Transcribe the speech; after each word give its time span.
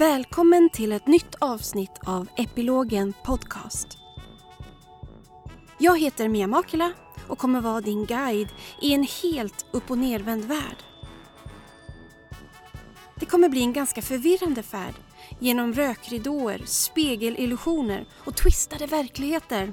Välkommen 0.00 0.70
till 0.70 0.92
ett 0.92 1.06
nytt 1.06 1.34
avsnitt 1.38 1.98
av 2.06 2.28
Epilogen 2.36 3.14
Podcast. 3.24 3.98
Jag 5.78 6.00
heter 6.00 6.28
Mia 6.28 6.46
Makela 6.46 6.92
och 7.28 7.38
kommer 7.38 7.60
vara 7.60 7.80
din 7.80 8.06
guide 8.06 8.48
i 8.82 8.94
en 8.94 9.06
helt 9.22 9.66
upp 9.70 9.90
och 9.90 9.98
nervänd 9.98 10.44
värld. 10.44 10.76
Det 13.14 13.26
kommer 13.26 13.48
bli 13.48 13.62
en 13.62 13.72
ganska 13.72 14.02
förvirrande 14.02 14.62
färd 14.62 14.94
genom 15.38 15.72
rökridåer, 15.74 16.62
spegelillusioner 16.64 18.06
och 18.24 18.36
twistade 18.36 18.86
verkligheter. 18.86 19.72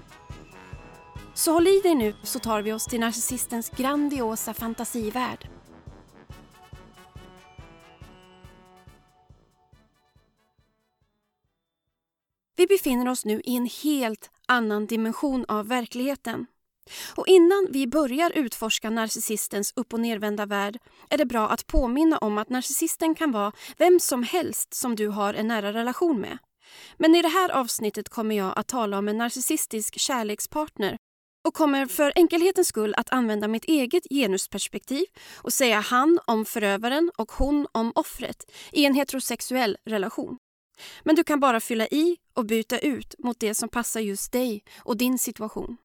Så 1.34 1.54
håll 1.54 1.68
i 1.68 1.82
dig 1.84 1.96
nu 1.96 2.16
så 2.24 2.40
tar 2.40 2.62
vi 2.62 2.74
oss 2.74 2.86
till 2.86 3.00
narcissistens 3.00 3.70
grandiosa 3.70 4.54
fantasivärld. 4.54 5.50
Vi 12.58 12.68
befinner 12.68 13.08
oss 13.08 13.26
nu 13.26 13.42
i 13.44 13.56
en 13.56 13.70
helt 13.84 14.30
annan 14.48 14.86
dimension 14.86 15.46
av 15.48 15.68
verkligheten. 15.68 16.46
Och 17.16 17.28
innan 17.28 17.68
vi 17.70 17.88
börjar 17.88 18.32
utforska 18.36 18.90
narcissistens 18.90 19.74
upp 19.76 19.94
och 19.94 20.00
nervända 20.00 20.46
värld 20.46 20.78
är 21.10 21.18
det 21.18 21.26
bra 21.26 21.50
att 21.50 21.68
påminna 21.68 22.18
om 22.18 22.38
att 22.38 22.50
narcissisten 22.50 23.16
kan 23.16 23.32
vara 23.32 23.52
vem 23.78 24.00
som 24.00 24.24
helst 24.24 24.74
som 24.74 24.96
du 24.96 25.08
har 25.08 25.34
en 25.34 25.48
nära 25.48 25.74
relation 25.74 26.22
med. 26.22 26.38
Men 26.98 27.16
i 27.16 27.22
det 27.22 27.28
här 27.28 27.50
avsnittet 27.50 28.10
kommer 28.10 28.36
jag 28.36 28.54
att 28.56 28.68
tala 28.68 28.98
om 28.98 29.08
en 29.08 29.18
narcissistisk 29.18 30.00
kärlekspartner 30.00 30.98
och 31.48 31.54
kommer 31.54 31.86
för 31.86 32.14
enkelhetens 32.16 32.68
skull 32.68 32.94
att 32.98 33.10
använda 33.10 33.48
mitt 33.48 33.66
eget 33.66 34.04
genusperspektiv 34.10 35.06
och 35.36 35.54
säga 35.54 35.80
han 35.80 36.20
om 36.26 36.46
förövaren 36.46 37.12
och 37.18 37.32
hon 37.32 37.68
om 37.72 37.92
offret 37.96 38.52
i 38.72 38.86
en 38.86 38.94
heterosexuell 38.94 39.78
relation. 39.86 40.38
Men 41.04 41.16
du 41.16 41.24
kan 41.24 41.40
bara 41.40 41.60
fylla 41.60 41.88
i 41.88 42.18
och 42.38 42.46
byta 42.46 42.80
ut 42.80 43.16
mot 43.20 43.40
det 43.40 43.54
som 43.54 43.70
passar 43.70 44.00
just 44.00 44.32
dig 44.32 44.64
och 44.78 44.98
din 44.98 45.20
situation. 45.20 45.78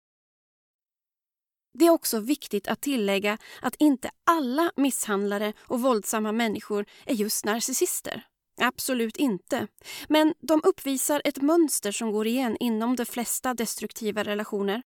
Det 1.78 1.86
är 1.86 1.90
också 1.90 2.20
viktigt 2.20 2.68
att 2.68 2.80
tillägga 2.80 3.38
att 3.62 3.74
inte 3.78 4.10
alla 4.26 4.72
misshandlare 4.76 5.52
och 5.58 5.80
våldsamma 5.80 6.32
människor 6.32 6.86
är 7.06 7.14
just 7.14 7.44
narcissister. 7.44 8.26
Absolut 8.60 9.16
inte. 9.16 9.66
Men 10.08 10.34
de 10.40 10.60
uppvisar 10.64 11.22
ett 11.24 11.42
mönster 11.42 11.92
som 11.92 12.12
går 12.12 12.26
igen 12.26 12.56
inom 12.60 12.96
de 12.96 13.04
flesta 13.04 13.54
destruktiva 13.54 14.22
relationer. 14.24 14.82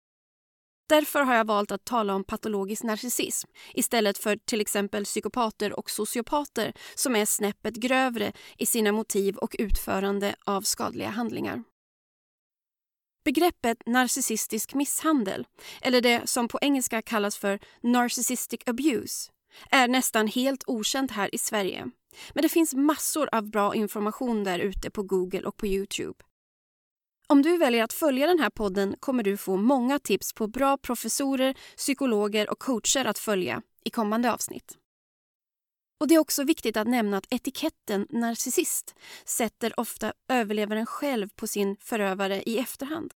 Därför 0.88 1.24
har 1.24 1.36
jag 1.36 1.48
valt 1.48 1.72
att 1.72 1.86
tala 1.86 2.16
om 2.16 2.24
patologisk 2.24 2.84
narcissism 2.84 3.50
istället 3.74 4.18
för 4.18 4.36
till 4.36 4.62
exempel 4.62 5.06
psykopater 5.06 5.80
och 5.80 5.90
sociopater 5.90 6.74
som 6.96 7.16
är 7.16 7.26
snäppet 7.26 7.76
grövre 7.76 8.32
i 8.58 8.66
sina 8.66 8.92
motiv 8.92 9.36
och 9.36 9.56
utförande 9.60 10.36
av 10.46 10.62
skadliga 10.62 11.10
handlingar. 11.10 11.64
Begreppet 13.26 13.78
narcissistisk 13.86 14.74
misshandel, 14.74 15.48
eller 15.82 16.02
det 16.02 16.30
som 16.30 16.48
på 16.48 16.60
engelska 16.62 17.02
kallas 17.02 17.38
för 17.38 17.60
narcissistic 17.82 18.60
abuse, 18.66 19.32
är 19.72 19.88
nästan 19.88 20.28
helt 20.28 20.64
okänt 20.68 21.12
här 21.12 21.36
i 21.36 21.38
Sverige. 21.38 21.88
Men 22.34 22.42
det 22.42 22.50
finns 22.50 22.74
massor 22.74 23.30
av 23.32 23.50
bra 23.50 23.76
information 23.76 24.44
där 24.44 24.60
ute 24.60 24.90
på 24.90 25.04
Google 25.04 25.42
och 25.42 25.58
på 25.58 25.68
Youtube. 25.68 26.24
Om 27.28 27.42
du 27.42 27.58
väljer 27.58 27.84
att 27.84 27.94
följa 27.94 28.28
den 28.28 28.40
här 28.40 28.50
podden 28.50 28.96
kommer 29.00 29.24
du 29.24 29.38
få 29.38 29.58
många 29.58 30.00
tips 30.00 30.34
på 30.34 30.48
bra 30.48 30.78
professorer, 30.78 31.58
psykologer 31.78 32.50
och 32.50 32.60
coacher 32.60 33.06
att 33.06 33.20
följa 33.20 33.62
i 33.86 33.90
kommande 33.90 34.34
avsnitt. 34.34 34.78
Och 36.00 36.08
Det 36.08 36.16
är 36.16 36.20
också 36.20 36.44
viktigt 36.44 36.78
att 36.78 36.88
nämna 36.88 37.18
att 37.18 37.34
etiketten 37.34 38.08
narcissist 38.10 38.96
sätter 39.26 39.80
ofta 39.80 40.14
överlevaren 40.30 40.86
själv 40.86 41.30
på 41.36 41.48
sin 41.48 41.78
förövare 41.80 42.44
i 42.46 42.60
efterhand. 42.60 43.14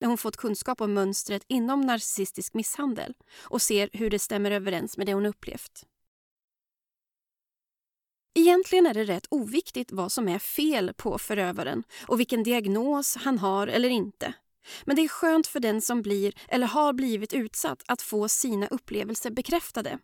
När 0.00 0.08
hon 0.08 0.18
fått 0.18 0.36
kunskap 0.36 0.80
om 0.80 0.94
mönstret 0.94 1.44
inom 1.48 1.80
narcissistisk 1.80 2.54
misshandel 2.54 3.14
och 3.38 3.62
ser 3.62 3.90
hur 3.92 4.10
det 4.10 4.18
stämmer 4.18 4.50
överens 4.50 4.96
med 4.96 5.06
det 5.06 5.14
hon 5.14 5.26
upplevt. 5.26 5.86
Egentligen 8.34 8.86
är 8.86 8.94
det 8.94 9.04
rätt 9.04 9.26
oviktigt 9.30 9.92
vad 9.92 10.12
som 10.12 10.28
är 10.28 10.38
fel 10.38 10.92
på 10.96 11.18
förövaren 11.18 11.82
och 12.06 12.20
vilken 12.20 12.42
diagnos 12.42 13.16
han 13.16 13.38
har 13.38 13.66
eller 13.66 13.88
inte. 13.88 14.34
Men 14.84 14.96
det 14.96 15.02
är 15.02 15.08
skönt 15.08 15.46
för 15.46 15.60
den 15.60 15.80
som 15.80 16.02
blir 16.02 16.34
eller 16.48 16.66
har 16.66 16.92
blivit 16.92 17.32
utsatt 17.32 17.82
att 17.86 18.02
få 18.02 18.28
sina 18.28 18.66
upplevelser 18.66 19.30
bekräftade. 19.30 19.98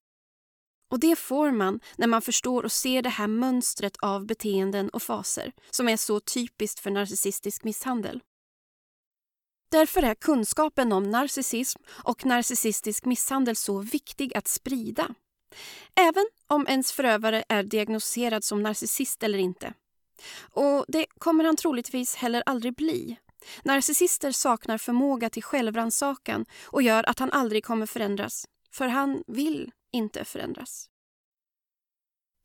Och 0.91 1.01
det 1.01 1.17
får 1.17 1.51
man 1.51 1.81
när 1.97 2.07
man 2.07 2.23
förstår 2.23 2.63
och 2.63 2.73
ser 2.73 3.03
det 3.03 3.09
här 3.09 3.27
mönstret 3.27 3.97
av 3.97 4.27
beteenden 4.27 4.89
och 4.89 5.03
faser 5.03 5.53
som 5.71 5.89
är 5.89 5.97
så 5.97 6.21
typiskt 6.21 6.81
för 6.81 6.91
narcissistisk 6.91 7.65
misshandel. 7.65 8.21
Därför 9.71 10.03
är 10.03 10.15
kunskapen 10.15 10.93
om 10.93 11.11
narcissism 11.11 11.83
och 11.89 12.27
narcissistisk 12.27 13.05
misshandel 13.05 13.57
så 13.57 13.79
viktig 13.79 14.37
att 14.37 14.49
sprida. 14.49 15.15
Även 16.01 16.27
om 16.47 16.67
ens 16.69 16.93
förövare 16.93 17.45
är 17.49 17.63
diagnostiserad 17.63 18.45
som 18.45 18.63
narcissist 18.63 19.23
eller 19.23 19.39
inte. 19.39 19.75
Och 20.41 20.85
det 20.89 21.07
kommer 21.19 21.45
han 21.45 21.57
troligtvis 21.57 22.15
heller 22.15 22.43
aldrig 22.47 22.75
bli. 22.75 23.17
Narcissister 23.63 24.33
saknar 24.33 24.79
förmåga 24.79 25.31
till 25.31 25.43
självrannsakan 25.43 26.47
och 26.65 26.83
gör 26.83 27.09
att 27.09 27.19
han 27.19 27.33
aldrig 27.33 27.65
kommer 27.65 27.87
förändras. 27.87 28.45
För 28.71 28.89
han 28.89 29.23
vill 29.27 29.71
inte 29.93 30.25
förändras. 30.25 30.91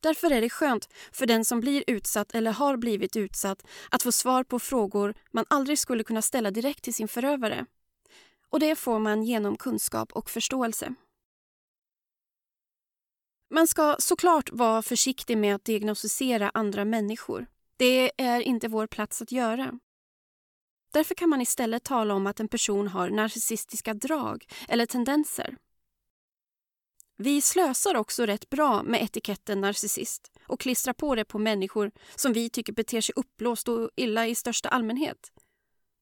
Därför 0.02 0.30
är 0.30 0.40
det 0.40 0.50
skönt 0.50 0.88
för 1.12 1.26
den 1.26 1.44
som 1.44 1.60
blir 1.60 1.84
utsatt 1.86 2.34
eller 2.34 2.52
har 2.52 2.76
blivit 2.76 3.16
utsatt 3.16 3.66
att 3.90 4.02
få 4.02 4.12
svar 4.12 4.44
på 4.44 4.58
frågor 4.58 5.14
man 5.30 5.44
aldrig 5.48 5.78
skulle 5.78 6.04
kunna 6.04 6.22
ställa 6.22 6.50
direkt 6.50 6.84
till 6.84 6.94
sin 6.94 7.08
förövare. 7.08 7.66
Och 8.48 8.60
det 8.60 8.76
får 8.76 8.98
man 8.98 9.22
genom 9.22 9.56
kunskap 9.56 10.12
och 10.12 10.30
förståelse. 10.30 10.94
Man 13.54 13.66
ska 13.66 13.96
såklart 13.98 14.50
vara 14.52 14.82
försiktig 14.82 15.38
med 15.38 15.54
att 15.54 15.64
diagnostisera 15.64 16.50
andra 16.54 16.84
människor. 16.84 17.46
Det 17.76 18.12
är 18.22 18.40
inte 18.40 18.68
vår 18.68 18.86
plats 18.86 19.22
att 19.22 19.32
göra. 19.32 19.78
Därför 20.92 21.14
kan 21.14 21.28
man 21.28 21.40
istället 21.40 21.84
tala 21.84 22.14
om 22.14 22.26
att 22.26 22.40
en 22.40 22.48
person 22.48 22.88
har 22.88 23.10
narcissistiska 23.10 23.94
drag 23.94 24.44
eller 24.68 24.86
tendenser. 24.86 25.56
Vi 27.16 27.40
slösar 27.40 27.94
också 27.94 28.26
rätt 28.26 28.50
bra 28.50 28.82
med 28.82 29.02
etiketten 29.02 29.60
narcissist 29.60 30.32
och 30.46 30.60
klistrar 30.60 30.94
på 30.94 31.14
det 31.14 31.24
på 31.24 31.38
människor 31.38 31.90
som 32.16 32.32
vi 32.32 32.50
tycker 32.50 32.72
beter 32.72 33.00
sig 33.00 33.12
uppblåst 33.16 33.68
och 33.68 33.90
illa 33.96 34.26
i 34.26 34.34
största 34.34 34.68
allmänhet. 34.68 35.32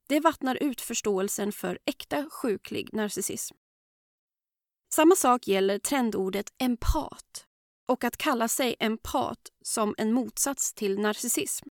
Det 0.08 0.20
vattnar 0.20 0.62
ut 0.62 0.80
förståelsen 0.80 1.52
för 1.52 1.78
äkta 1.84 2.30
sjuklig 2.30 2.88
narcissism. 2.92 3.56
Samma 4.94 5.16
sak 5.16 5.46
gäller 5.46 5.78
trendordet 5.78 6.52
empat 6.58 7.46
och 7.88 8.04
att 8.04 8.16
kalla 8.16 8.48
sig 8.48 8.76
empat 8.80 9.38
som 9.62 9.94
en 9.98 10.12
motsats 10.12 10.74
till 10.74 10.98
narcissism. 10.98 11.68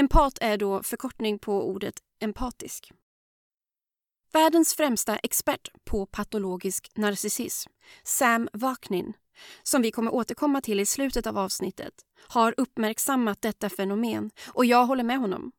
Empat 0.00 0.38
är 0.40 0.56
då 0.56 0.82
förkortning 0.82 1.38
på 1.38 1.68
ordet 1.68 1.94
empatisk. 2.20 2.92
Världens 4.32 4.74
främsta 4.74 5.16
expert 5.16 5.68
på 5.84 6.06
patologisk 6.06 6.90
narcissism, 6.94 7.70
Sam 8.04 8.48
Vaknin, 8.52 9.12
som 9.62 9.82
vi 9.82 9.90
kommer 9.90 10.14
återkomma 10.14 10.60
till 10.60 10.80
i 10.80 10.86
slutet 10.86 11.26
av 11.26 11.38
avsnittet, 11.38 11.94
har 12.28 12.54
uppmärksammat 12.56 13.42
detta 13.42 13.70
fenomen 13.70 14.30
och 14.48 14.64
jag 14.64 14.86
håller 14.86 15.04
med 15.04 15.18
honom. 15.18 15.52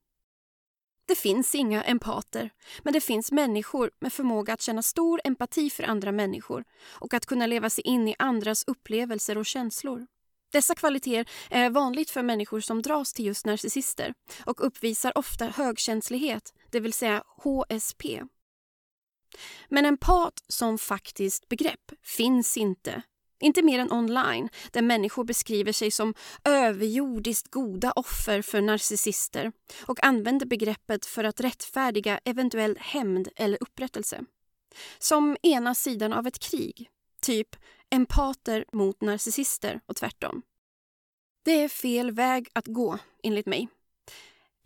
Det 1.08 1.16
finns 1.16 1.56
inga 1.56 1.84
empater, 1.84 2.50
men 2.84 2.94
det 2.94 3.02
finns 3.02 3.32
människor 3.32 3.92
med 4.00 4.14
förmåga 4.14 4.54
att 4.54 4.62
känna 4.62 4.82
stor 4.82 5.22
empati 5.24 5.70
för 5.70 5.84
andra 5.84 6.12
människor 6.12 6.64
och 7.00 7.14
att 7.14 7.26
kunna 7.26 7.46
leva 7.46 7.70
sig 7.70 7.84
in 7.84 8.08
i 8.08 8.16
andras 8.20 8.64
upplevelser 8.68 9.38
och 9.38 9.46
känslor. 9.46 10.08
Dessa 10.52 10.76
kvaliteter 10.76 11.32
är 11.50 11.70
vanligt 11.70 12.10
för 12.10 12.24
människor 12.24 12.60
som 12.60 12.82
dras 12.82 13.14
till 13.14 13.26
just 13.26 13.46
narcissister 13.46 14.14
och 14.46 14.66
uppvisar 14.66 15.18
ofta 15.18 15.46
högkänslighet, 15.46 16.54
det 16.72 16.80
vill 16.80 16.94
säga 16.94 17.24
HSP. 17.44 18.24
Men 19.70 19.86
empat 19.86 20.44
som 20.48 20.78
faktiskt 20.78 21.50
begrepp 21.50 21.92
finns 22.04 22.58
inte 22.58 23.04
inte 23.40 23.62
mer 23.62 23.80
än 23.80 23.92
online, 23.92 24.50
där 24.72 24.82
människor 24.82 25.24
beskriver 25.24 25.72
sig 25.72 25.92
som 25.92 26.14
överjordiskt 26.44 27.52
goda 27.52 27.92
offer 27.92 28.42
för 28.42 28.62
narcissister 28.62 29.52
och 29.86 30.04
använder 30.04 30.46
begreppet 30.46 31.06
för 31.06 31.24
att 31.24 31.42
rättfärdiga 31.42 32.20
eventuell 32.26 32.78
hämnd 32.80 33.28
eller 33.36 33.58
upprättelse. 33.62 34.24
Som 35.00 35.38
ena 35.44 35.76
sidan 35.76 36.14
av 36.14 36.28
ett 36.28 36.40
krig, 36.40 36.90
typ 37.22 37.56
empater 37.90 38.66
mot 38.72 39.02
narcissister 39.02 39.80
och 39.86 39.96
tvärtom. 39.96 40.42
Det 41.44 41.64
är 41.64 41.70
fel 41.70 42.12
väg 42.12 42.48
att 42.54 42.68
gå, 42.68 42.98
enligt 43.24 43.46
mig. 43.46 43.68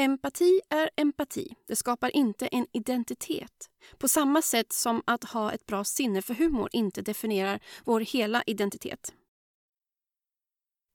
Empati 0.02 0.62
är 0.70 0.90
empati. 0.96 1.56
Det 1.68 1.76
skapar 1.76 2.16
inte 2.16 2.48
en 2.48 2.68
identitet. 2.74 3.70
På 3.98 4.08
samma 4.08 4.42
sätt 4.42 4.74
som 4.74 5.04
att 5.06 5.24
ha 5.24 5.52
ett 5.52 5.66
bra 5.66 5.84
sinne 5.84 6.22
för 6.22 6.34
humor 6.34 6.70
inte 6.72 7.02
definierar 7.02 7.60
vår 7.84 8.02
hela 8.02 8.44
identitet. 8.46 9.14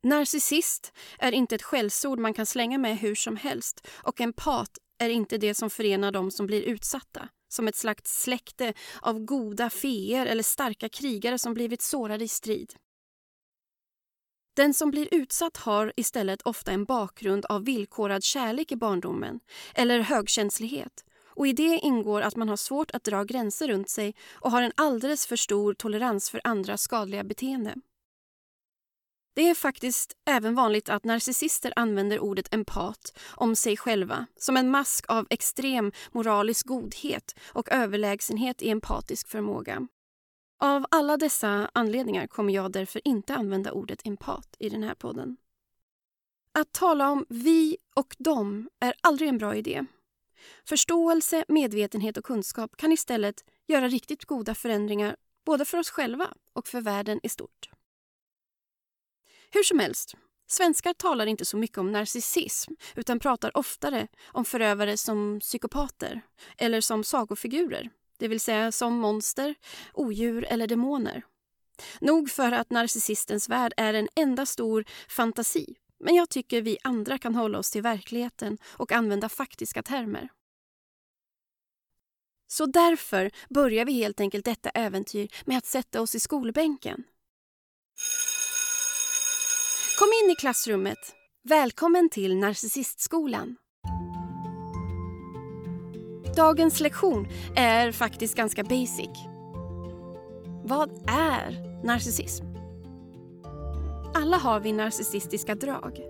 Narcissist 0.02 0.92
är 1.18 1.32
inte 1.32 1.54
ett 1.54 1.62
skällsord 1.62 2.18
man 2.18 2.34
kan 2.34 2.46
slänga 2.46 2.78
med 2.78 2.98
hur 2.98 3.14
som 3.14 3.36
helst 3.36 3.86
och 3.92 4.20
empat 4.20 4.78
är 4.98 5.08
inte 5.08 5.38
det 5.38 5.54
som 5.54 5.70
förenar 5.70 6.12
de 6.12 6.30
som 6.30 6.46
blir 6.46 6.62
utsatta 6.62 7.28
som 7.48 7.68
ett 7.68 7.76
slags 7.76 8.22
släkte 8.22 8.74
av 9.00 9.18
goda 9.20 9.70
feer 9.70 10.26
eller 10.26 10.42
starka 10.42 10.88
krigare 10.88 11.38
som 11.38 11.54
blivit 11.54 11.82
sårade 11.82 12.24
i 12.24 12.28
strid. 12.28 12.74
Den 14.54 14.74
som 14.74 14.90
blir 14.90 15.08
utsatt 15.10 15.56
har 15.56 15.92
istället 15.96 16.42
ofta 16.42 16.72
en 16.72 16.84
bakgrund 16.84 17.46
av 17.46 17.64
villkorad 17.64 18.24
kärlek 18.24 18.72
i 18.72 18.76
barndomen 18.76 19.40
eller 19.74 20.00
högkänslighet 20.00 21.04
och 21.36 21.46
i 21.46 21.52
det 21.52 21.78
ingår 21.82 22.22
att 22.22 22.36
man 22.36 22.48
har 22.48 22.56
svårt 22.56 22.90
att 22.90 23.04
dra 23.04 23.24
gränser 23.24 23.68
runt 23.68 23.90
sig 23.90 24.14
och 24.32 24.50
har 24.50 24.62
en 24.62 24.72
alldeles 24.74 25.26
för 25.26 25.36
stor 25.36 25.74
tolerans 25.74 26.30
för 26.30 26.40
andras 26.44 26.82
skadliga 26.82 27.24
beteende. 27.24 27.74
Det 29.34 29.48
är 29.48 29.54
faktiskt 29.54 30.16
även 30.26 30.54
vanligt 30.54 30.88
att 30.88 31.04
narcissister 31.04 31.72
använder 31.76 32.18
ordet 32.18 32.54
empat 32.54 33.18
om 33.36 33.56
sig 33.56 33.76
själva 33.76 34.26
som 34.36 34.56
en 34.56 34.70
mask 34.70 35.04
av 35.08 35.26
extrem 35.30 35.92
moralisk 36.12 36.66
godhet 36.66 37.34
och 37.46 37.72
överlägsenhet 37.72 38.62
i 38.62 38.70
empatisk 38.70 39.28
förmåga. 39.28 39.88
Av 40.58 40.86
alla 40.90 41.16
dessa 41.16 41.70
anledningar 41.74 42.26
kommer 42.26 42.52
jag 42.52 42.72
därför 42.72 43.00
inte 43.04 43.34
använda 43.34 43.72
ordet 43.72 44.06
empat 44.06 44.56
i 44.58 44.68
den 44.68 44.82
här 44.82 44.94
podden. 44.94 45.36
Att 46.52 46.72
tala 46.72 47.10
om 47.10 47.26
vi 47.28 47.76
och 47.94 48.16
dem 48.18 48.70
är 48.80 48.94
aldrig 49.00 49.28
en 49.28 49.38
bra 49.38 49.54
idé. 49.54 49.84
Förståelse, 50.64 51.44
medvetenhet 51.48 52.16
och 52.16 52.24
kunskap 52.24 52.76
kan 52.76 52.92
istället 52.92 53.44
göra 53.66 53.88
riktigt 53.88 54.24
goda 54.24 54.54
förändringar 54.54 55.16
både 55.44 55.64
för 55.64 55.78
oss 55.78 55.90
själva 55.90 56.34
och 56.52 56.68
för 56.68 56.80
världen 56.80 57.20
i 57.22 57.28
stort. 57.28 57.70
Hur 59.50 59.62
som 59.62 59.78
helst, 59.78 60.14
svenskar 60.46 60.92
talar 60.92 61.26
inte 61.26 61.44
så 61.44 61.56
mycket 61.56 61.78
om 61.78 61.92
narcissism 61.92 62.72
utan 62.94 63.18
pratar 63.18 63.56
oftare 63.56 64.08
om 64.24 64.44
förövare 64.44 64.96
som 64.96 65.40
psykopater 65.40 66.20
eller 66.58 66.80
som 66.80 67.04
sagofigurer, 67.04 67.90
det 68.24 68.28
vill 68.28 68.40
säga 68.40 68.72
som 68.72 68.94
monster, 68.94 69.54
odjur 69.92 70.44
eller 70.48 70.66
demoner. 70.66 71.22
Nog 72.00 72.30
för 72.30 72.52
att 72.52 72.70
narcissistens 72.70 73.48
värld 73.48 73.72
är 73.76 73.94
en 73.94 74.08
enda 74.14 74.46
stor 74.46 74.84
fantasi 75.08 75.74
men 76.04 76.14
jag 76.14 76.30
tycker 76.30 76.62
vi 76.62 76.78
andra 76.82 77.18
kan 77.18 77.34
hålla 77.34 77.58
oss 77.58 77.70
till 77.70 77.82
verkligheten 77.82 78.58
och 78.64 78.92
använda 78.92 79.28
faktiska 79.28 79.82
termer. 79.82 80.28
Så 82.46 82.66
därför 82.66 83.30
börjar 83.48 83.84
vi 83.84 83.92
helt 83.92 84.20
enkelt 84.20 84.44
detta 84.44 84.70
äventyr 84.70 85.28
med 85.44 85.58
att 85.58 85.66
sätta 85.66 86.00
oss 86.00 86.14
i 86.14 86.20
skolbänken. 86.20 87.04
Kom 89.98 90.08
in 90.22 90.30
i 90.30 90.34
klassrummet. 90.34 91.14
Välkommen 91.42 92.10
till 92.10 92.36
Narcissistskolan. 92.36 93.56
Dagens 96.36 96.80
lektion 96.80 97.28
är 97.56 97.92
faktiskt 97.92 98.36
ganska 98.36 98.62
basic. 98.62 99.10
Vad 100.64 100.90
är 101.08 101.80
narcissism? 101.84 102.44
Alla 104.14 104.36
har 104.36 104.60
vi 104.60 104.72
narcissistiska 104.72 105.54
drag. 105.54 106.00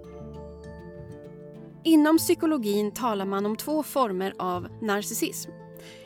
Inom 1.85 2.19
psykologin 2.19 2.93
talar 2.93 3.25
man 3.25 3.47
om 3.47 3.57
två 3.57 3.83
former 3.83 4.35
av 4.39 4.69
narcissism. 4.83 5.51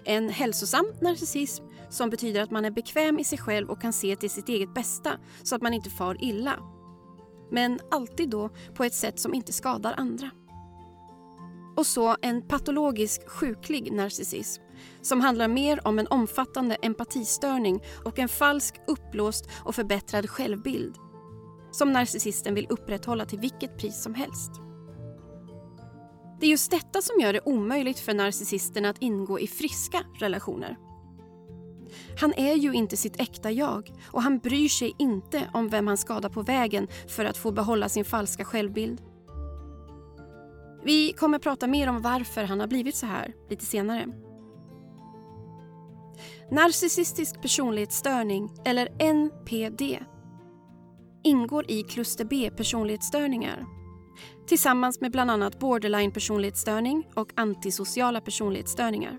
En 0.05 0.29
hälsosam 0.29 0.87
narcissism 1.01 1.65
som 1.91 2.11
betyder 2.11 2.43
att 2.43 2.51
man 2.51 2.65
är 2.65 2.71
bekväm 2.71 3.19
i 3.19 3.25
sig 3.25 3.39
själv 3.39 3.71
och 3.71 3.81
kan 3.83 3.93
se 3.93 4.17
till 4.17 4.31
sitt 4.31 4.49
eget 4.49 4.75
bästa 4.75 5.11
så 5.43 5.57
att 5.57 5.63
man 5.63 5.75
inte 5.75 5.91
far 5.91 6.25
illa 6.25 6.57
men 7.51 7.79
alltid 7.91 8.31
då 8.31 8.51
på 8.75 8.85
ett 8.85 8.95
sätt 8.95 9.21
som 9.21 9.35
inte 9.35 9.53
skadar 9.53 9.95
andra. 9.97 10.31
Och 11.79 11.87
så 11.87 12.17
en 12.23 12.43
patologisk 12.43 13.29
sjuklig 13.29 13.93
narcissism 13.93 14.63
som 15.03 15.21
handlar 15.21 15.49
mer 15.49 15.87
om 15.87 15.99
en 15.99 16.07
omfattande 16.07 16.75
empatistörning 16.75 17.83
och 18.05 18.19
en 18.19 18.29
falsk, 18.29 18.75
uppblåst 18.87 19.49
och 19.65 19.75
förbättrad 19.75 20.31
självbild 20.31 20.97
som 21.71 21.93
narcissisten 21.93 22.55
vill 22.55 22.67
upprätthålla 22.69 23.27
till 23.27 23.39
vilket 23.39 23.79
pris 23.79 24.03
som 24.03 24.15
helst. 24.15 24.51
Det 26.41 26.47
är 26.47 26.51
just 26.51 26.71
detta 26.71 27.03
som 27.03 27.21
gör 27.21 27.33
det 27.33 27.41
omöjligt 27.45 27.99
för 27.99 28.15
narcissisten 28.15 28.85
att 28.85 29.03
ingå 29.03 29.41
i 29.41 29.47
friska 29.47 30.01
relationer. 30.21 30.77
Han 32.21 32.35
är 32.35 32.55
ju 32.55 32.73
inte 32.73 32.97
sitt 32.97 33.21
äkta 33.21 33.51
jag 33.51 33.93
och 34.07 34.23
han 34.23 34.39
bryr 34.39 34.69
sig 34.69 34.95
inte 34.99 35.51
om 35.53 35.69
vem 35.69 35.87
han 35.87 35.97
skadar 35.97 36.29
på 36.29 36.43
vägen 36.43 36.89
för 37.09 37.25
att 37.25 37.37
få 37.37 37.51
behålla 37.51 37.89
sin 37.89 38.05
falska 38.05 38.45
självbild. 38.45 39.03
Vi 40.89 41.13
kommer 41.13 41.39
prata 41.39 41.67
mer 41.67 41.89
om 41.89 42.03
varför 42.03 42.45
han 42.45 42.61
har 42.61 42.67
blivit 42.67 42.97
så 42.97 43.07
här 43.07 43.35
lite 43.51 43.65
senare. 43.65 44.07
Narcissistisk 46.51 47.43
personlighetsstörning, 47.43 48.51
eller 48.65 48.89
NPD, 48.99 49.99
ingår 51.25 51.71
i 51.71 51.83
kluster 51.83 52.25
B 52.25 52.51
personlighetsstörningar 52.57 53.67
tillsammans 54.47 55.01
med 55.01 55.13
bland 55.13 55.31
annat 55.31 55.59
borderline 55.59 56.13
personlighetsstörning 56.13 57.07
och 57.15 57.33
antisociala 57.37 58.21
personlighetsstörningar. 58.21 59.19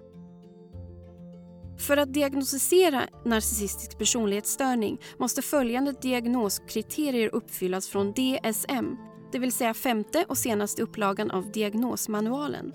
För 1.80 1.98
att 1.98 2.13
diagnostisera 2.13 3.07
narcissistisk 3.25 3.98
personlighetsstörning 3.98 4.98
måste 5.19 5.42
följande 5.42 5.92
diagnoskriterier 6.01 7.36
uppfyllas 7.36 7.88
från 7.88 8.13
DSM, 8.13 9.08
det 9.31 9.39
vill 9.39 9.51
säga 9.51 9.73
femte 9.73 10.25
och 10.27 10.37
senaste 10.37 10.81
upplagan 10.81 11.31
av 11.31 11.51
diagnosmanualen. 11.51 12.73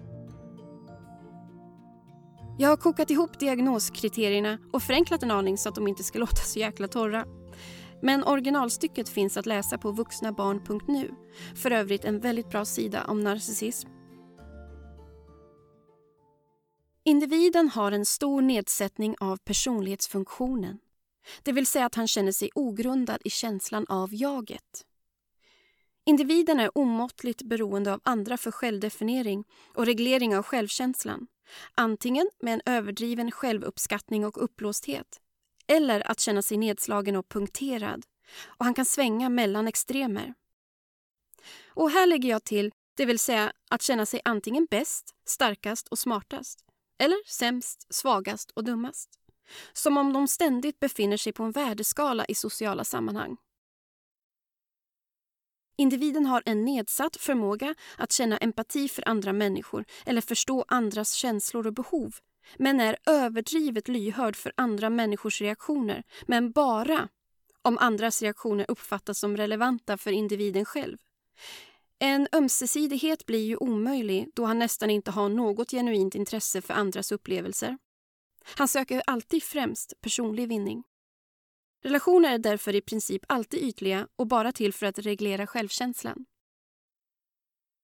Jag 2.58 2.68
har 2.68 2.76
kokat 2.76 3.10
ihop 3.10 3.38
diagnoskriterierna 3.38 4.58
och 4.72 4.82
förenklat 4.82 5.22
en 5.22 5.30
aning 5.30 5.58
så 5.58 5.68
att 5.68 5.74
de 5.74 5.88
inte 5.88 6.02
ska 6.04 6.18
låta 6.24 6.36
så 6.36 6.58
jäkla 6.58 6.88
torra. 6.88 7.24
Men 8.02 8.24
originalstycket 8.24 9.08
finns 9.08 9.36
att 9.36 9.46
läsa 9.46 9.78
på 9.78 9.90
vuxnabarn.nu. 9.92 11.10
För 11.54 11.70
övrigt 11.70 12.04
en 12.04 12.20
väldigt 12.20 12.50
bra 12.50 12.64
sida 12.64 13.04
om 13.04 13.20
narcissism. 13.20 13.88
Individen 17.04 17.68
har 17.68 17.92
en 17.92 18.04
stor 18.04 18.42
nedsättning 18.42 19.14
av 19.20 19.36
personlighetsfunktionen. 19.36 20.78
Det 21.42 21.52
vill 21.52 21.66
säga 21.66 21.86
att 21.86 21.94
han 21.94 22.08
känner 22.08 22.32
sig 22.32 22.50
ogrundad 22.54 23.18
i 23.24 23.30
känslan 23.30 23.86
av 23.88 24.14
jaget. 24.14 24.84
Individen 26.06 26.60
är 26.60 26.78
omåttligt 26.78 27.42
beroende 27.42 27.92
av 27.92 28.00
andra 28.04 28.36
för 28.36 28.50
självdefiniering 28.50 29.44
och 29.74 29.86
reglering 29.86 30.36
av 30.36 30.42
självkänslan. 30.42 31.26
Antingen 31.74 32.30
med 32.42 32.54
en 32.54 32.74
överdriven 32.74 33.30
självuppskattning 33.30 34.26
och 34.26 34.44
uppblåsthet 34.44 35.20
eller 35.66 36.10
att 36.10 36.20
känna 36.20 36.42
sig 36.42 36.56
nedslagen 36.56 37.16
och 37.16 37.28
punkterad. 37.28 38.06
Och 38.44 38.64
han 38.64 38.74
kan 38.74 38.84
svänga 38.84 39.28
mellan 39.28 39.68
extremer. 39.68 40.34
Och 41.68 41.90
här 41.90 42.06
lägger 42.06 42.28
jag 42.28 42.44
till, 42.44 42.72
det 42.96 43.04
vill 43.04 43.18
säga 43.18 43.52
att 43.70 43.82
känna 43.82 44.06
sig 44.06 44.20
antingen 44.24 44.66
bäst, 44.70 45.14
starkast 45.24 45.88
och 45.88 45.98
smartast 45.98 46.64
eller 46.98 47.28
sämst, 47.28 47.94
svagast 47.94 48.50
och 48.50 48.64
dummast. 48.64 49.10
Som 49.72 49.96
om 49.96 50.12
de 50.12 50.28
ständigt 50.28 50.80
befinner 50.80 51.16
sig 51.16 51.32
på 51.32 51.42
en 51.42 51.52
värdeskala 51.52 52.24
i 52.24 52.34
sociala 52.34 52.84
sammanhang. 52.84 53.36
Individen 55.76 56.26
har 56.26 56.42
en 56.46 56.64
nedsatt 56.64 57.16
förmåga 57.16 57.74
att 57.96 58.12
känna 58.12 58.36
empati 58.36 58.88
för 58.88 59.08
andra 59.08 59.32
människor 59.32 59.84
eller 60.06 60.20
förstå 60.20 60.64
andras 60.68 61.12
känslor 61.12 61.66
och 61.66 61.74
behov 61.74 62.14
men 62.56 62.80
är 62.80 62.96
överdrivet 63.06 63.88
lyhörd 63.88 64.36
för 64.36 64.52
andra 64.56 64.90
människors 64.90 65.40
reaktioner 65.40 66.02
men 66.26 66.52
bara 66.52 67.08
om 67.62 67.78
andras 67.78 68.22
reaktioner 68.22 68.66
uppfattas 68.68 69.18
som 69.18 69.36
relevanta 69.36 69.96
för 69.96 70.12
individen 70.12 70.64
själv. 70.64 70.98
En 71.98 72.28
ömsesidighet 72.32 73.26
blir 73.26 73.44
ju 73.44 73.56
omöjlig 73.56 74.28
då 74.34 74.44
han 74.44 74.58
nästan 74.58 74.90
inte 74.90 75.10
har 75.10 75.28
något 75.28 75.70
genuint 75.70 76.14
intresse 76.14 76.62
för 76.62 76.74
andras 76.74 77.12
upplevelser. 77.12 77.78
Han 78.56 78.68
söker 78.68 79.02
alltid 79.06 79.42
främst 79.42 80.00
personlig 80.00 80.48
vinning. 80.48 80.84
Relationer 81.84 82.34
är 82.34 82.38
därför 82.38 82.74
i 82.74 82.80
princip 82.80 83.22
alltid 83.28 83.62
ytliga 83.62 84.08
och 84.16 84.26
bara 84.26 84.52
till 84.52 84.72
för 84.72 84.86
att 84.86 84.98
reglera 84.98 85.46
självkänslan. 85.46 86.24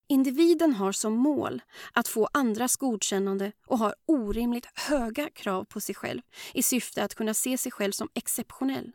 Individen 0.08 0.74
har 0.74 0.92
som 0.92 1.12
mål 1.12 1.62
att 1.92 2.08
få 2.08 2.28
andras 2.32 2.76
godkännande 2.76 3.52
och 3.66 3.78
har 3.78 3.94
orimligt 4.06 4.66
höga 4.74 5.30
krav 5.30 5.64
på 5.64 5.80
sig 5.80 5.94
själv 5.94 6.20
i 6.54 6.62
syfte 6.62 7.04
att 7.04 7.14
kunna 7.14 7.34
se 7.34 7.58
sig 7.58 7.72
själv 7.72 7.92
som 7.92 8.08
exceptionell 8.14 8.92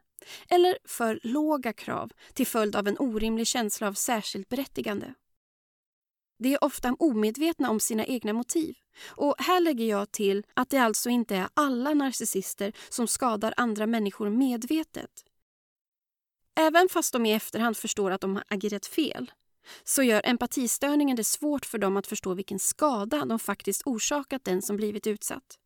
eller 0.49 0.77
för 0.85 1.19
låga 1.23 1.73
krav 1.73 2.11
till 2.33 2.47
följd 2.47 2.75
av 2.75 2.87
en 2.87 2.97
orimlig 2.99 3.47
känsla 3.47 3.87
av 3.87 3.93
särskilt 3.93 4.49
berättigande. 4.49 5.13
De 6.37 6.53
är 6.53 6.63
ofta 6.63 6.95
omedvetna 6.99 7.69
om 7.69 7.79
sina 7.79 8.05
egna 8.05 8.33
motiv. 8.33 8.75
Och 9.07 9.35
Här 9.37 9.59
lägger 9.59 9.85
jag 9.85 10.11
till 10.11 10.43
att 10.53 10.69
det 10.69 10.77
alltså 10.77 11.09
inte 11.09 11.35
är 11.35 11.49
alla 11.53 11.93
narcissister 11.93 12.73
som 12.89 13.07
skadar 13.07 13.53
andra 13.57 13.87
människor 13.87 14.29
medvetet. 14.29 15.11
Även 16.55 16.89
fast 16.89 17.13
de 17.13 17.25
i 17.25 17.33
efterhand 17.33 17.77
förstår 17.77 18.11
att 18.11 18.21
de 18.21 18.35
har 18.35 18.43
agerat 18.47 18.85
fel 18.85 19.31
så 19.83 20.03
gör 20.03 20.21
empatistörningen 20.25 21.17
det 21.17 21.23
svårt 21.23 21.65
för 21.65 21.77
dem 21.77 21.97
att 21.97 22.07
förstå 22.07 22.33
vilken 22.33 22.59
skada 22.59 23.25
de 23.25 23.39
faktiskt 23.39 23.81
orsakat 23.85 24.43
den 24.43 24.61
som 24.61 24.77
blivit 24.77 25.07
utsatt. 25.07 25.59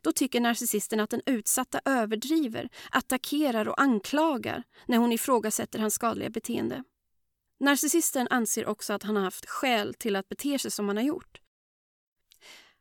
Då 0.00 0.12
tycker 0.12 0.40
narcissisten 0.40 1.00
att 1.00 1.10
den 1.10 1.22
utsatta 1.26 1.80
överdriver, 1.84 2.68
attackerar 2.90 3.68
och 3.68 3.80
anklagar 3.80 4.62
när 4.86 4.98
hon 4.98 5.12
ifrågasätter 5.12 5.78
hans 5.78 5.94
skadliga 5.94 6.30
beteende. 6.30 6.84
Narcissisten 7.62 8.28
anser 8.30 8.66
också 8.66 8.92
att 8.92 9.02
han 9.02 9.16
har 9.16 9.22
haft 9.22 9.48
skäl 9.48 9.94
till 9.94 10.16
att 10.16 10.28
bete 10.28 10.58
sig 10.58 10.70
som 10.70 10.88
han 10.88 10.96
har 10.96 11.04
gjort. 11.04 11.40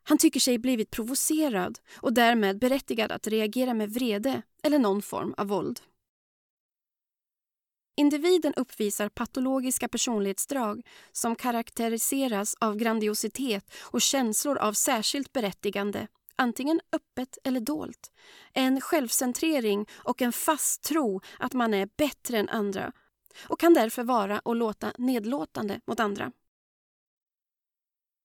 Han 0.04 0.18
tycker 0.18 0.40
sig 0.40 0.58
blivit 0.58 0.92
provocerad 0.92 1.80
och 1.96 2.14
därmed 2.14 2.60
berättigad 2.60 3.12
att 3.12 3.28
reagera 3.28 3.74
med 3.74 3.90
vrede 3.90 4.42
eller 4.64 4.80
någon 4.80 5.02
form 5.02 5.34
av 5.38 5.48
våld. 5.48 5.80
Individen 7.98 8.54
uppvisar 8.54 9.10
patologiska 9.10 9.88
personlighetsdrag 9.88 10.88
som 11.12 11.36
karaktäriseras 11.36 12.56
av 12.60 12.76
grandiositet 12.76 13.74
och 13.82 14.02
känslor 14.02 14.58
av 14.58 14.74
särskilt 14.74 15.34
berättigande, 15.34 16.08
antingen 16.36 16.82
öppet 16.92 17.38
eller 17.44 17.60
dolt. 17.60 18.12
En 18.54 18.82
självcentrering 18.82 19.86
och 19.92 20.22
en 20.22 20.32
fast 20.32 20.84
tro 20.84 21.22
att 21.40 21.54
man 21.54 21.74
är 21.74 21.90
bättre 21.98 22.38
än 22.38 22.50
andra 22.50 22.92
och 23.44 23.60
kan 23.60 23.74
därför 23.74 24.04
vara 24.04 24.40
och 24.40 24.56
låta 24.56 24.94
nedlåtande 24.98 25.82
mot 25.86 26.00
andra. 26.00 26.32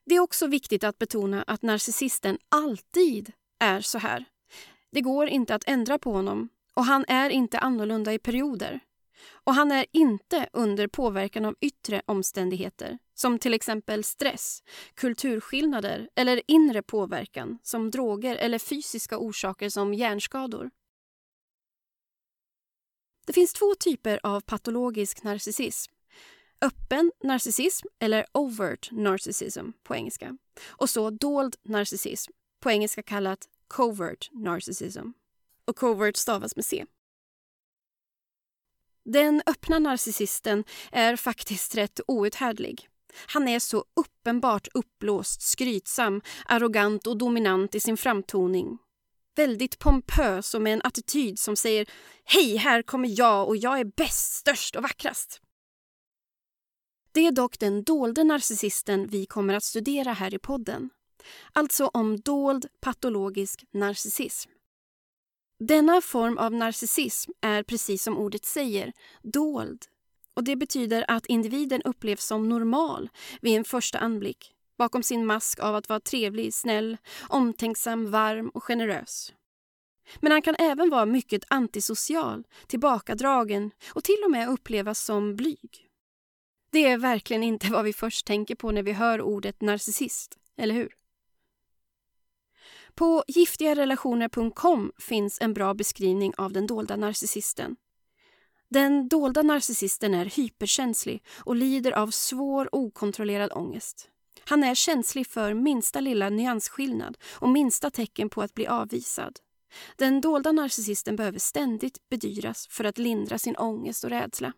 Det 0.06 0.14
är 0.14 0.20
också 0.20 0.46
viktigt 0.46 0.84
att 0.84 0.98
betona 0.98 1.42
att 1.42 1.62
narcissisten 1.62 2.38
alltid 2.48 3.32
är 3.58 3.80
så 3.80 3.98
här. 3.98 4.25
Det 4.90 5.00
går 5.00 5.28
inte 5.28 5.54
att 5.54 5.64
ändra 5.66 5.98
på 5.98 6.12
honom 6.12 6.48
och 6.75 6.84
han 6.84 7.04
är 7.08 7.30
inte 7.30 7.58
annorlunda 7.58 8.12
i 8.12 8.18
perioder. 8.18 8.80
Och 9.28 9.54
han 9.54 9.72
är 9.72 9.86
inte 9.92 10.48
under 10.52 10.86
påverkan 10.86 11.44
av 11.44 11.56
yttre 11.60 12.02
omständigheter 12.06 12.98
som 13.14 13.38
till 13.38 13.54
exempel 13.54 14.04
stress, 14.04 14.62
kulturskillnader 14.94 16.08
eller 16.14 16.42
inre 16.46 16.82
påverkan 16.82 17.58
som 17.62 17.90
droger 17.90 18.36
eller 18.36 18.58
fysiska 18.58 19.18
orsaker 19.18 19.68
som 19.68 19.94
hjärnskador. 19.94 20.70
Det 23.26 23.33
finns 23.33 23.52
två 23.52 23.75
typer 23.75 24.21
av 24.23 24.40
patologisk 24.40 25.23
narcissism. 25.23 25.92
Öppen 26.61 27.12
narcissism, 27.23 27.87
eller 27.99 28.26
overt 28.33 28.88
narcissism 28.92 29.71
på 29.83 29.95
engelska. 29.95 30.37
Och 30.68 30.90
så 30.90 31.11
dold 31.11 31.56
narcissism, 31.62 32.33
på 32.61 32.71
engelska 32.71 33.02
kallat 33.02 33.49
covert 33.68 34.30
narcissism. 34.33 35.09
Och 35.64 35.76
covert 35.76 36.16
stavas 36.16 36.56
med 36.56 36.64
C. 36.64 36.85
Den 39.04 39.42
öppna 39.47 39.78
narcissisten 39.78 40.64
är 40.92 41.16
faktiskt 41.16 41.75
rätt 41.76 42.00
outhärdlig. 42.06 42.88
Han 43.26 43.49
är 43.49 43.59
så 43.59 43.85
uppenbart 43.97 44.68
uppblåst, 44.75 45.42
skrytsam, 45.42 46.21
arrogant 46.45 47.06
och 47.06 47.16
dominant 47.16 47.75
i 47.75 47.80
sin 47.80 47.97
framtoning. 47.97 48.78
Väldigt 49.36 49.78
pompös 49.78 50.54
och 50.54 50.62
med 50.62 50.72
en 50.72 50.82
attityd 50.84 51.38
som 51.38 51.56
säger 51.56 51.86
Hej, 52.24 52.56
här 52.56 52.82
kommer 52.82 53.18
jag 53.18 53.48
och 53.48 53.56
jag 53.56 53.80
är 53.80 53.84
bäst, 53.84 54.32
störst 54.32 54.76
och 54.76 54.82
vackrast. 54.82 55.40
Det 57.12 57.26
är 57.26 57.32
dock 57.32 57.58
den 57.58 57.82
dolde 57.82 58.24
narcissisten 58.24 59.06
vi 59.06 59.26
kommer 59.26 59.54
att 59.54 59.64
studera 59.64 60.12
här 60.12 60.34
i 60.34 60.38
podden. 60.38 60.90
Alltså 61.52 61.86
om 61.86 62.20
dold 62.20 62.66
patologisk 62.80 63.64
narcissism. 63.72 64.50
Denna 65.58 66.00
form 66.00 66.38
av 66.38 66.52
narcissism 66.52 67.30
är 67.40 67.62
precis 67.62 68.02
som 68.02 68.18
ordet 68.18 68.44
säger, 68.44 68.92
dold. 69.22 69.84
Och 70.34 70.44
Det 70.44 70.56
betyder 70.56 71.04
att 71.08 71.26
individen 71.26 71.82
upplevs 71.82 72.26
som 72.26 72.48
normal 72.48 73.08
vid 73.40 73.56
en 73.56 73.64
första 73.64 73.98
anblick 73.98 74.55
bakom 74.78 75.02
sin 75.02 75.26
mask 75.26 75.61
av 75.61 75.75
att 75.75 75.88
vara 75.88 76.00
trevlig, 76.00 76.54
snäll, 76.54 76.97
omtänksam, 77.28 78.11
varm 78.11 78.49
och 78.49 78.64
generös. 78.64 79.33
Men 80.21 80.33
han 80.33 80.42
kan 80.42 80.56
även 80.59 80.90
vara 80.90 81.06
mycket 81.06 81.42
antisocial, 81.49 82.47
tillbakadragen 82.66 83.71
och 83.95 84.04
till 84.04 84.23
och 84.25 84.30
med 84.30 84.49
upplevas 84.49 85.04
som 85.04 85.37
blyg. 85.37 85.88
Det 86.71 86.87
är 86.87 86.99
verkligen 86.99 87.42
inte 87.42 87.73
vad 87.73 87.85
vi 87.85 87.92
först 87.92 88.26
tänker 88.26 88.54
på 88.54 88.71
när 88.71 88.83
vi 88.83 88.92
hör 88.92 89.21
ordet 89.21 89.61
narcissist, 89.61 90.38
eller 90.56 90.75
hur? 90.75 90.95
På 92.95 93.25
giftigarelationer.com 93.28 94.92
finns 94.99 95.40
en 95.40 95.54
bra 95.54 95.75
beskrivning 95.75 96.33
av 96.37 96.52
den 96.52 96.66
dolda 96.66 96.97
narcissisten. 96.97 97.76
Den 98.68 99.09
dolda 99.09 99.42
narcissisten 99.42 100.14
är 100.14 100.25
hyperkänslig 100.25 101.25
och 101.45 101.56
lider 101.56 101.92
av 101.92 102.11
svår 102.11 102.68
okontrollerad 102.73 103.52
ångest. 103.52 104.11
Han 104.44 104.64
är 104.64 104.74
känslig 104.74 105.26
för 105.26 105.54
minsta 105.54 106.00
lilla 106.00 106.28
nyansskillnad 106.28 107.18
och 107.32 107.48
minsta 107.48 107.90
tecken 107.90 108.28
på 108.28 108.42
att 108.42 108.54
bli 108.54 108.66
avvisad. 108.66 109.40
Den 109.96 110.20
dolda 110.20 110.52
narcissisten 110.52 111.16
behöver 111.16 111.38
ständigt 111.38 112.08
bedyras 112.08 112.66
för 112.70 112.84
att 112.84 112.98
lindra 112.98 113.38
sin 113.38 113.56
ångest 113.56 114.04
och 114.04 114.10
rädsla. 114.10 114.52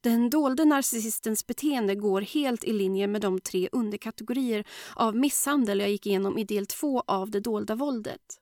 Den 0.00 0.30
dolde 0.30 0.64
narcissistens 0.64 1.46
beteende 1.46 1.94
går 1.94 2.20
helt 2.20 2.64
i 2.64 2.72
linje 2.72 3.06
med 3.06 3.20
de 3.20 3.40
tre 3.40 3.68
underkategorier 3.72 4.64
av 4.94 5.16
misshandel 5.16 5.80
jag 5.80 5.90
gick 5.90 6.06
igenom 6.06 6.38
i 6.38 6.44
del 6.44 6.66
två 6.66 7.00
av 7.00 7.30
det 7.30 7.40
dolda 7.40 7.74
våldet. 7.74 8.40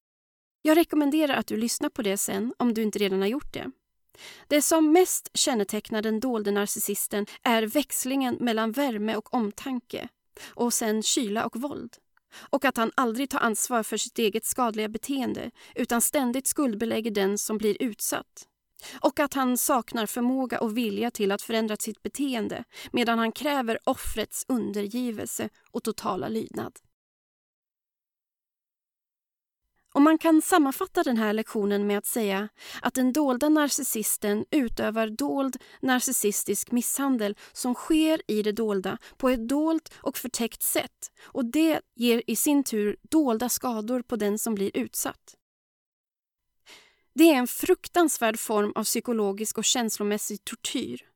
Jag 0.62 0.76
rekommenderar 0.76 1.34
att 1.34 1.46
du 1.46 1.56
lyssnar 1.56 1.88
på 1.88 2.02
det 2.02 2.16
sen 2.16 2.54
om 2.58 2.74
du 2.74 2.82
inte 2.82 2.98
redan 2.98 3.20
har 3.20 3.28
gjort 3.28 3.52
det. 3.52 3.70
Det 4.48 4.62
som 4.62 4.92
mest 4.92 5.30
kännetecknar 5.34 6.02
den 6.02 6.20
dolde 6.20 6.50
narcissisten 6.50 7.26
är 7.42 7.62
växlingen 7.62 8.36
mellan 8.40 8.72
värme 8.72 9.16
och 9.16 9.34
omtanke 9.34 10.08
och 10.54 10.74
sen 10.74 11.02
kyla 11.02 11.46
och 11.46 11.56
våld. 11.56 11.96
Och 12.50 12.64
att 12.64 12.76
han 12.76 12.90
aldrig 12.94 13.30
tar 13.30 13.38
ansvar 13.38 13.82
för 13.82 13.96
sitt 13.96 14.18
eget 14.18 14.44
skadliga 14.44 14.88
beteende 14.88 15.50
utan 15.74 16.00
ständigt 16.00 16.46
skuldbelägger 16.46 17.10
den 17.10 17.38
som 17.38 17.58
blir 17.58 17.82
utsatt. 17.82 18.48
Och 19.00 19.20
att 19.20 19.34
han 19.34 19.58
saknar 19.58 20.06
förmåga 20.06 20.60
och 20.60 20.76
vilja 20.76 21.10
till 21.10 21.32
att 21.32 21.42
förändra 21.42 21.76
sitt 21.76 22.02
beteende 22.02 22.64
medan 22.92 23.18
han 23.18 23.32
kräver 23.32 23.78
offrets 23.84 24.44
undergivelse 24.48 25.48
och 25.70 25.82
totala 25.82 26.28
lydnad. 26.28 26.72
Och 29.92 30.02
man 30.02 30.18
kan 30.18 30.42
sammanfatta 30.42 31.02
den 31.02 31.16
här 31.16 31.32
lektionen 31.32 31.86
med 31.86 31.98
att 31.98 32.06
säga 32.06 32.48
att 32.82 32.94
den 32.94 33.12
dolda 33.12 33.48
narcissisten 33.48 34.44
utövar 34.50 35.06
dold 35.06 35.56
narcissistisk 35.80 36.72
misshandel 36.72 37.36
som 37.52 37.74
sker 37.74 38.22
i 38.26 38.42
det 38.42 38.52
dolda 38.52 38.98
på 39.16 39.28
ett 39.28 39.48
dolt 39.48 39.94
och 39.94 40.18
förtäckt 40.18 40.62
sätt 40.62 41.10
och 41.22 41.44
det 41.44 41.80
ger 41.94 42.22
i 42.26 42.36
sin 42.36 42.64
tur 42.64 42.96
dolda 43.02 43.48
skador 43.48 44.02
på 44.02 44.16
den 44.16 44.38
som 44.38 44.54
blir 44.54 44.70
utsatt. 44.74 45.36
Det 47.14 47.30
är 47.30 47.34
en 47.34 47.46
fruktansvärd 47.46 48.38
form 48.38 48.72
av 48.74 48.84
psykologisk 48.84 49.58
och 49.58 49.64
känslomässig 49.64 50.44
tortyr. 50.44 51.11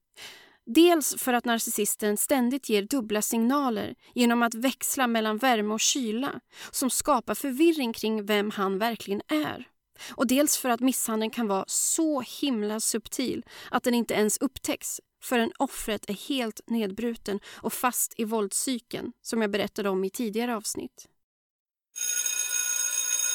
Dels 0.67 1.15
för 1.19 1.33
att 1.33 1.45
narcissisten 1.45 2.17
ständigt 2.17 2.69
ger 2.69 2.83
dubbla 2.83 3.23
signaler 3.23 3.95
genom 4.15 4.43
att 4.43 4.55
växla 4.55 5.07
mellan 5.07 5.39
värme 5.39 5.75
och 5.75 5.81
kyla 5.81 6.41
som 6.71 6.91
skapar 6.91 7.35
förvirring 7.35 7.93
kring 7.93 8.27
vem 8.27 8.51
han 8.51 8.79
verkligen 8.79 9.23
är. 9.29 9.69
Och 10.11 10.27
dels 10.27 10.57
för 10.57 10.69
att 10.69 10.81
misshandeln 10.81 11.31
kan 11.31 11.47
vara 11.47 11.65
så 11.69 12.21
himla 12.21 12.81
subtil 12.81 13.45
att 13.71 13.83
den 13.83 13.95
inte 13.95 14.15
ens 14.15 14.39
upptäcks 14.39 15.01
förrän 15.23 15.53
offret 15.59 16.11
är 16.11 16.29
helt 16.29 16.61
nedbruten 16.67 17.41
och 17.47 17.73
fast 17.73 18.15
i 18.17 18.25
våldscykeln 18.25 19.13
som 19.23 19.43
jag 19.43 19.51
berättade 19.51 19.89
om 19.89 20.05
i 20.05 20.11
tidigare 20.11 20.57
avsnitt. 20.57 21.09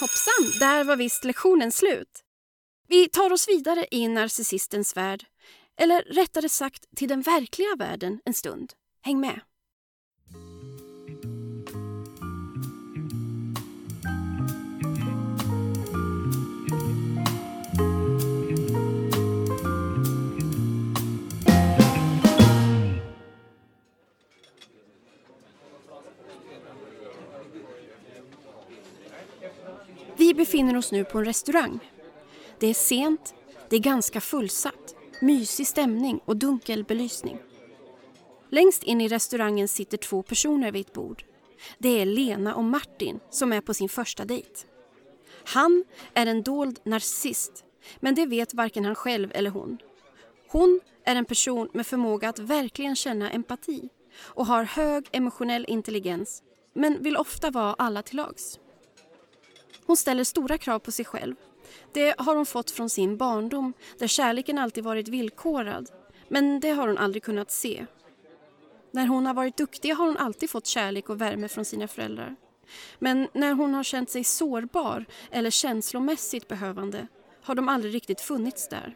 Hoppsan, 0.01 0.59
där 0.59 0.83
var 0.83 0.95
visst 0.95 1.23
lektionen 1.23 1.71
slut. 1.71 2.23
Vi 2.87 3.09
tar 3.09 3.33
oss 3.33 3.47
vidare 3.47 3.85
i 3.91 4.07
narcissistens 4.07 4.97
värld 4.97 5.25
eller 5.81 6.01
rättare 6.01 6.49
sagt 6.49 6.85
till 6.95 7.09
den 7.09 7.21
verkliga 7.21 7.75
världen 7.77 8.19
en 8.25 8.33
stund. 8.33 8.73
Häng 9.01 9.19
med! 9.19 9.39
Vi 30.17 30.33
befinner 30.33 30.77
oss 30.77 30.91
nu 30.91 31.03
på 31.03 31.17
en 31.17 31.25
restaurang. 31.25 31.79
Det 32.59 32.67
är 32.67 32.73
sent, 32.73 33.33
det 33.69 33.75
är 33.75 33.79
ganska 33.79 34.21
fullsatt 34.21 34.80
mysig 35.21 35.67
stämning 35.67 36.19
och 36.25 36.37
dunkel 36.37 36.83
belysning. 36.83 37.39
Längst 38.49 38.83
in 38.83 39.01
i 39.01 39.07
restaurangen 39.07 39.67
sitter 39.67 39.97
två 39.97 40.23
personer 40.23 40.71
vid 40.71 40.85
ett 40.85 40.93
bord. 40.93 41.23
Det 41.77 42.01
är 42.01 42.05
Lena 42.05 42.55
och 42.55 42.63
Martin 42.63 43.19
som 43.29 43.53
är 43.53 43.61
på 43.61 43.73
sin 43.73 43.89
första 43.89 44.25
dejt. 44.25 44.67
Han 45.45 45.83
är 46.13 46.25
en 46.25 46.43
dold 46.43 46.79
narcissist 46.83 47.65
Men 47.99 48.15
det 48.15 48.25
vet 48.25 48.53
varken 48.53 48.85
han 48.85 48.95
själv 48.95 49.31
eller 49.33 49.49
hon. 49.49 49.77
Hon 50.47 50.79
är 51.05 51.15
en 51.15 51.25
person 51.25 51.69
med 51.73 51.87
förmåga 51.87 52.29
att 52.29 52.39
verkligen 52.39 52.95
känna 52.95 53.31
empati 53.31 53.89
och 54.19 54.45
har 54.45 54.63
hög 54.63 55.09
emotionell 55.11 55.65
intelligens 55.67 56.43
men 56.73 57.03
vill 57.03 57.17
ofta 57.17 57.51
vara 57.51 57.73
alla 57.73 58.01
till 58.01 58.17
lags. 58.17 58.59
Hon 59.85 59.97
ställer 59.97 60.23
stora 60.23 60.57
krav 60.57 60.79
på 60.79 60.91
sig 60.91 61.05
själv. 61.05 61.35
Det 61.91 62.15
har 62.17 62.35
hon 62.35 62.45
fått 62.45 62.71
från 62.71 62.89
sin 62.89 63.17
barndom 63.17 63.73
där 63.97 64.07
kärleken 64.07 64.57
alltid 64.57 64.83
varit 64.83 65.07
villkorad 65.07 65.89
men 66.31 66.59
det 66.59 66.69
har 66.69 66.87
hon 66.87 66.97
aldrig 66.97 67.23
kunnat 67.23 67.51
se. 67.51 67.85
När 68.91 69.07
hon 69.07 69.25
har 69.25 69.33
varit 69.33 69.57
duktig 69.57 69.91
har 69.91 70.05
hon 70.05 70.17
alltid 70.17 70.49
fått 70.49 70.65
kärlek 70.65 71.09
och 71.09 71.21
värme 71.21 71.47
från 71.47 71.65
sina 71.65 71.87
föräldrar. 71.87 72.35
Men 72.99 73.27
när 73.33 73.53
hon 73.53 73.73
har 73.73 73.83
känt 73.83 74.09
sig 74.09 74.23
sårbar 74.23 75.05
eller 75.31 75.49
känslomässigt 75.49 76.47
behövande 76.47 77.07
har 77.41 77.55
de 77.55 77.69
aldrig 77.69 77.93
riktigt 77.93 78.21
funnits 78.21 78.67
där. 78.69 78.95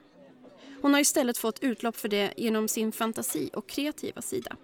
Hon 0.82 0.94
har 0.94 1.02
istället 1.02 1.38
fått 1.38 1.64
utlopp 1.64 1.96
för 1.96 2.10
det 2.10 2.34
genom 2.38 2.68
sin 2.68 2.92
fantasi 2.92 3.50
och 3.54 3.68
kreativa 3.68 4.22
sida. 4.22 4.56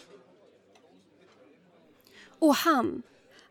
Och 2.40 2.56
han, 2.56 3.04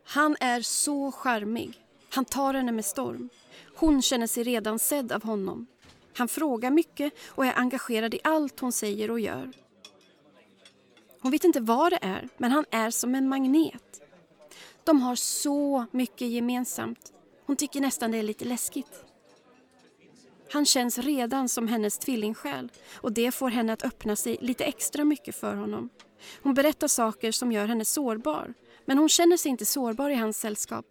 han 0.05 0.37
är 0.41 0.61
så 0.61 1.13
charmig. 1.13 1.87
Han 2.11 2.25
tar 2.25 2.55
henne 2.55 2.73
med 2.73 2.85
storm. 2.85 3.29
Hon 3.75 4.03
känner 4.03 4.27
sig 4.27 4.45
redan 4.45 4.79
sedd 4.79 5.13
av 5.13 5.23
honom. 5.23 5.67
Han 6.17 6.29
frågar 6.29 6.71
mycket 6.71 7.13
och 7.27 7.47
är 7.47 7.59
engagerad 7.59 8.15
i 8.15 8.21
allt 8.25 8.61
hon 8.61 8.73
säger 8.73 9.11
och 9.11 9.21
gör. 9.21 9.53
Hon 11.21 11.33
vet 11.33 11.45
inte 11.45 11.61
vad 11.61 11.93
det 11.93 11.99
är, 12.03 12.29
men 12.37 12.51
han 12.51 12.65
är 12.71 12.91
som 12.91 13.15
en 13.15 13.29
magnet. 13.29 14.01
De 14.85 15.01
har 15.01 15.15
så 15.15 15.87
mycket 15.91 16.29
gemensamt. 16.29 17.13
Hon 17.47 17.57
tycker 17.57 17.81
nästan 17.81 18.11
det 18.11 18.19
är 18.19 18.23
lite 18.23 18.45
läskigt. 18.45 19.05
Han 20.53 20.67
känns 20.67 20.99
redan 20.99 21.49
som 21.49 21.69
hennes 21.69 21.99
tvillingsjäl 21.99 22.73
och 22.95 23.13
det 23.13 23.33
får 23.33 23.51
henne 23.51 23.73
att 23.73 23.85
öppna 23.85 24.17
sig 24.17 24.39
lite 24.41 24.65
extra 24.65 25.05
mycket 25.05 25.37
för 25.37 25.55
honom. 25.55 25.89
Hon 26.43 26.55
berättar 26.55 26.89
saker 26.89 27.33
som 27.33 27.53
gör 27.53 27.67
henne 27.67 27.85
sårbar 27.85 28.55
men 28.85 28.99
hon 28.99 29.09
känner 29.09 29.37
sig 29.37 29.51
inte 29.51 29.65
sårbar 29.65 30.11
i 30.11 30.15
hans 30.15 30.41
sällskap. 30.41 30.87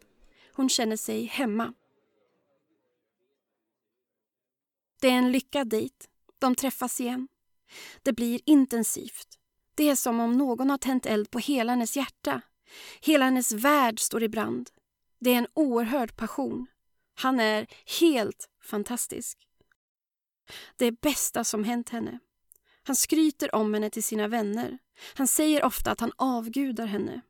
Hon 0.53 0.69
känner 0.69 0.97
sig 0.97 1.23
hemma. 1.25 1.73
Det 4.99 5.07
är 5.07 5.17
en 5.17 5.31
lyckad 5.31 5.69
dejt. 5.69 5.95
De 6.39 6.55
träffas 6.55 7.01
igen. 7.01 7.27
Det 8.03 8.13
blir 8.13 8.39
intensivt. 8.45 9.27
Det 9.75 9.89
är 9.89 9.95
som 9.95 10.19
om 10.19 10.37
någon 10.37 10.69
har 10.69 10.77
tänt 10.77 11.05
eld 11.05 11.31
på 11.31 11.39
hela 11.39 11.71
hennes 11.71 11.97
hjärta. 11.97 12.41
Hela 13.01 13.25
hennes 13.25 13.51
värld 13.51 13.99
står 13.99 14.23
i 14.23 14.29
brand. 14.29 14.69
Det 15.19 15.29
är 15.29 15.37
en 15.37 15.47
oerhörd 15.53 16.15
passion. 16.15 16.67
Han 17.15 17.39
är 17.39 17.67
helt 17.99 18.49
fantastisk. 18.63 19.47
Det 20.77 20.85
är 20.85 20.91
bästa 20.91 21.43
som 21.43 21.63
hänt 21.63 21.89
henne. 21.89 22.19
Han 22.83 22.95
skryter 22.95 23.55
om 23.55 23.73
henne 23.73 23.89
till 23.89 24.03
sina 24.03 24.27
vänner. 24.27 24.77
Han 25.13 25.27
säger 25.27 25.65
ofta 25.65 25.91
att 25.91 25.99
han 25.99 26.11
avgudar 26.15 26.85
henne. 26.85 27.21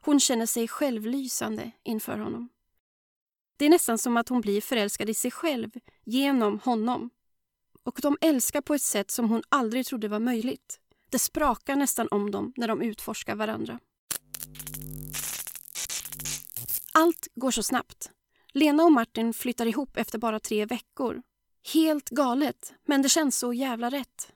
Hon 0.00 0.20
känner 0.20 0.46
sig 0.46 0.68
självlysande 0.68 1.70
inför 1.82 2.18
honom. 2.18 2.48
Det 3.56 3.64
är 3.64 3.70
nästan 3.70 3.98
som 3.98 4.16
att 4.16 4.28
hon 4.28 4.40
blir 4.40 4.60
förälskad 4.60 5.10
i 5.10 5.14
sig 5.14 5.30
själv 5.30 5.70
genom 6.04 6.58
honom. 6.58 7.10
Och 7.88 7.98
de 8.02 8.16
älskar 8.20 8.60
på 8.60 8.74
ett 8.74 8.82
sätt 8.82 9.10
som 9.10 9.28
hon 9.28 9.42
aldrig 9.48 9.86
trodde 9.86 10.08
var 10.08 10.18
möjligt. 10.18 10.80
Det 11.10 11.18
sprakar 11.18 11.76
nästan 11.76 12.08
om 12.10 12.30
dem 12.30 12.52
när 12.56 12.68
de 12.68 12.82
utforskar 12.82 13.34
varandra. 13.34 13.80
Allt 16.92 17.28
går 17.34 17.50
så 17.50 17.62
snabbt. 17.62 18.10
Lena 18.52 18.84
och 18.84 18.92
Martin 18.92 19.34
flyttar 19.34 19.66
ihop 19.66 19.96
efter 19.96 20.18
bara 20.18 20.40
tre 20.40 20.64
veckor. 20.64 21.22
Helt 21.72 22.08
galet, 22.08 22.74
men 22.86 23.02
det 23.02 23.08
känns 23.08 23.38
så 23.38 23.52
jävla 23.52 23.90
rätt. 23.90 24.32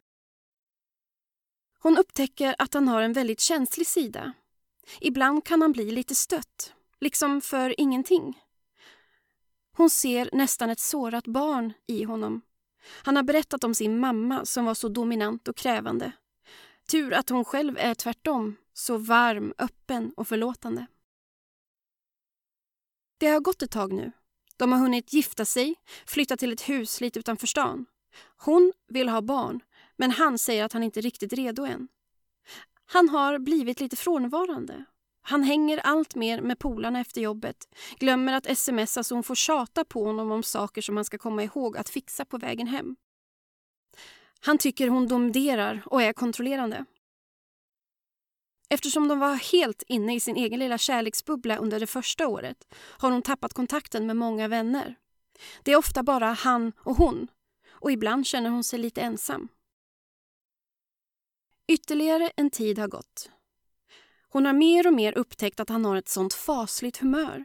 Hon 1.78 1.98
upptäcker 1.98 2.54
att 2.58 2.74
han 2.74 2.88
har 2.88 3.02
en 3.02 3.12
väldigt 3.12 3.40
känslig 3.40 3.86
sida. 3.86 4.32
Ibland 5.00 5.44
kan 5.44 5.62
han 5.62 5.72
bli 5.72 5.90
lite 5.90 6.14
stött, 6.14 6.74
liksom 7.00 7.40
för 7.40 7.80
ingenting. 7.80 8.42
Hon 9.76 9.90
ser 9.90 10.30
nästan 10.32 10.70
ett 10.70 10.80
sårat 10.80 11.26
barn 11.26 11.72
i 11.86 12.04
honom. 12.04 12.42
Han 12.84 13.16
har 13.16 13.22
berättat 13.22 13.64
om 13.64 13.74
sin 13.74 13.98
mamma 13.98 14.44
som 14.44 14.64
var 14.64 14.74
så 14.74 14.88
dominant 14.88 15.48
och 15.48 15.56
krävande. 15.56 16.12
Tur 16.90 17.12
att 17.12 17.28
hon 17.28 17.44
själv 17.44 17.78
är 17.78 17.94
tvärtom, 17.94 18.56
så 18.72 18.98
varm, 18.98 19.54
öppen 19.58 20.12
och 20.16 20.28
förlåtande. 20.28 20.86
Det 23.18 23.26
har 23.26 23.40
gått 23.40 23.62
ett 23.62 23.70
tag 23.70 23.92
nu. 23.92 24.12
De 24.56 24.72
har 24.72 24.78
hunnit 24.78 25.12
gifta 25.12 25.44
sig, 25.44 25.74
flytta 26.06 26.36
till 26.36 26.52
ett 26.52 26.68
hus 26.68 27.00
lite 27.00 27.18
utanför 27.18 27.46
stan. 27.46 27.86
Hon 28.36 28.72
vill 28.88 29.08
ha 29.08 29.20
barn, 29.20 29.60
men 29.96 30.10
han 30.10 30.38
säger 30.38 30.64
att 30.64 30.72
han 30.72 30.82
inte 30.82 31.00
är 31.00 31.02
riktigt 31.02 31.32
redo 31.32 31.64
än. 31.64 31.88
Han 32.86 33.08
har 33.08 33.38
blivit 33.38 33.80
lite 33.80 33.96
frånvarande. 33.96 34.84
Han 35.22 35.42
hänger 35.42 35.78
allt 35.78 36.14
mer 36.14 36.40
med 36.40 36.58
polarna 36.58 37.00
efter 37.00 37.20
jobbet, 37.20 37.68
glömmer 37.98 38.32
att 38.32 38.58
smsa 38.58 39.04
så 39.04 39.14
hon 39.14 39.24
får 39.24 39.34
tjata 39.34 39.84
på 39.84 40.04
honom 40.04 40.30
om 40.30 40.42
saker 40.42 40.82
som 40.82 40.96
han 40.96 41.04
ska 41.04 41.18
komma 41.18 41.42
ihåg 41.42 41.76
att 41.76 41.88
fixa 41.88 42.24
på 42.24 42.38
vägen 42.38 42.66
hem. 42.66 42.96
Han 44.40 44.58
tycker 44.58 44.88
hon 44.88 45.08
domderar 45.08 45.82
och 45.86 46.02
är 46.02 46.12
kontrollerande. 46.12 46.84
Eftersom 48.68 49.08
de 49.08 49.18
var 49.18 49.34
helt 49.34 49.82
inne 49.88 50.14
i 50.14 50.20
sin 50.20 50.36
egen 50.36 50.58
lilla 50.58 50.78
kärleksbubbla 50.78 51.56
under 51.56 51.80
det 51.80 51.86
första 51.86 52.28
året 52.28 52.74
har 52.74 53.10
hon 53.10 53.22
tappat 53.22 53.52
kontakten 53.52 54.06
med 54.06 54.16
många 54.16 54.48
vänner. 54.48 54.94
Det 55.62 55.72
är 55.72 55.76
ofta 55.76 56.02
bara 56.02 56.32
han 56.32 56.72
och 56.76 56.96
hon 56.96 57.28
och 57.70 57.92
ibland 57.92 58.26
känner 58.26 58.50
hon 58.50 58.64
sig 58.64 58.78
lite 58.78 59.00
ensam. 59.00 59.48
Ytterligare 61.68 62.30
en 62.36 62.50
tid 62.50 62.78
har 62.78 62.88
gått. 62.88 63.30
Hon 64.32 64.46
har 64.46 64.52
mer 64.52 64.86
och 64.86 64.94
mer 64.94 65.18
upptäckt 65.18 65.60
att 65.60 65.68
han 65.68 65.84
har 65.84 65.96
ett 65.96 66.08
sånt 66.08 66.34
fasligt 66.34 66.96
humör. 66.98 67.44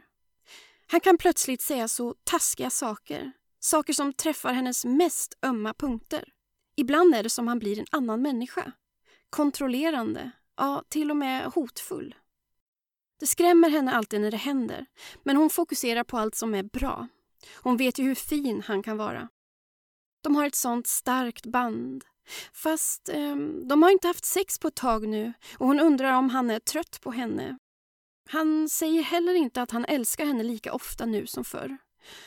Han 0.86 1.00
kan 1.00 1.18
plötsligt 1.18 1.62
säga 1.62 1.88
så 1.88 2.14
taskiga 2.24 2.70
saker, 2.70 3.32
saker 3.60 3.92
som 3.92 4.12
träffar 4.12 4.52
hennes 4.52 4.84
mest 4.84 5.38
ömma 5.42 5.74
punkter. 5.74 6.32
Ibland 6.76 7.14
är 7.14 7.22
det 7.22 7.30
som 7.30 7.48
han 7.48 7.58
blir 7.58 7.78
en 7.78 7.86
annan 7.90 8.22
människa. 8.22 8.72
Kontrollerande, 9.30 10.30
ja, 10.56 10.84
till 10.88 11.10
och 11.10 11.16
med 11.16 11.44
hotfull. 11.44 12.14
Det 13.20 13.26
skrämmer 13.26 13.70
henne 13.70 13.92
alltid 13.92 14.20
när 14.20 14.30
det 14.30 14.36
händer, 14.36 14.86
men 15.22 15.36
hon 15.36 15.50
fokuserar 15.50 16.04
på 16.04 16.18
allt 16.18 16.34
som 16.34 16.54
är 16.54 16.62
bra. 16.62 17.08
Hon 17.54 17.76
vet 17.76 17.98
ju 17.98 18.04
hur 18.04 18.14
fin 18.14 18.62
han 18.66 18.82
kan 18.82 18.96
vara. 18.96 19.28
De 20.20 20.36
har 20.36 20.46
ett 20.46 20.54
sånt 20.54 20.86
starkt 20.86 21.46
band. 21.46 22.04
Fast 22.52 23.08
eh, 23.08 23.36
de 23.68 23.82
har 23.82 23.90
inte 23.90 24.06
haft 24.06 24.24
sex 24.24 24.58
på 24.58 24.68
ett 24.68 24.74
tag 24.74 25.08
nu 25.08 25.32
och 25.58 25.66
hon 25.66 25.80
undrar 25.80 26.12
om 26.12 26.30
han 26.30 26.50
är 26.50 26.58
trött 26.58 27.00
på 27.00 27.10
henne. 27.10 27.58
Han 28.30 28.68
säger 28.68 29.02
heller 29.02 29.34
inte 29.34 29.62
att 29.62 29.70
han 29.70 29.84
älskar 29.84 30.26
henne 30.26 30.42
lika 30.42 30.72
ofta 30.72 31.06
nu 31.06 31.26
som 31.26 31.44
förr. 31.44 31.78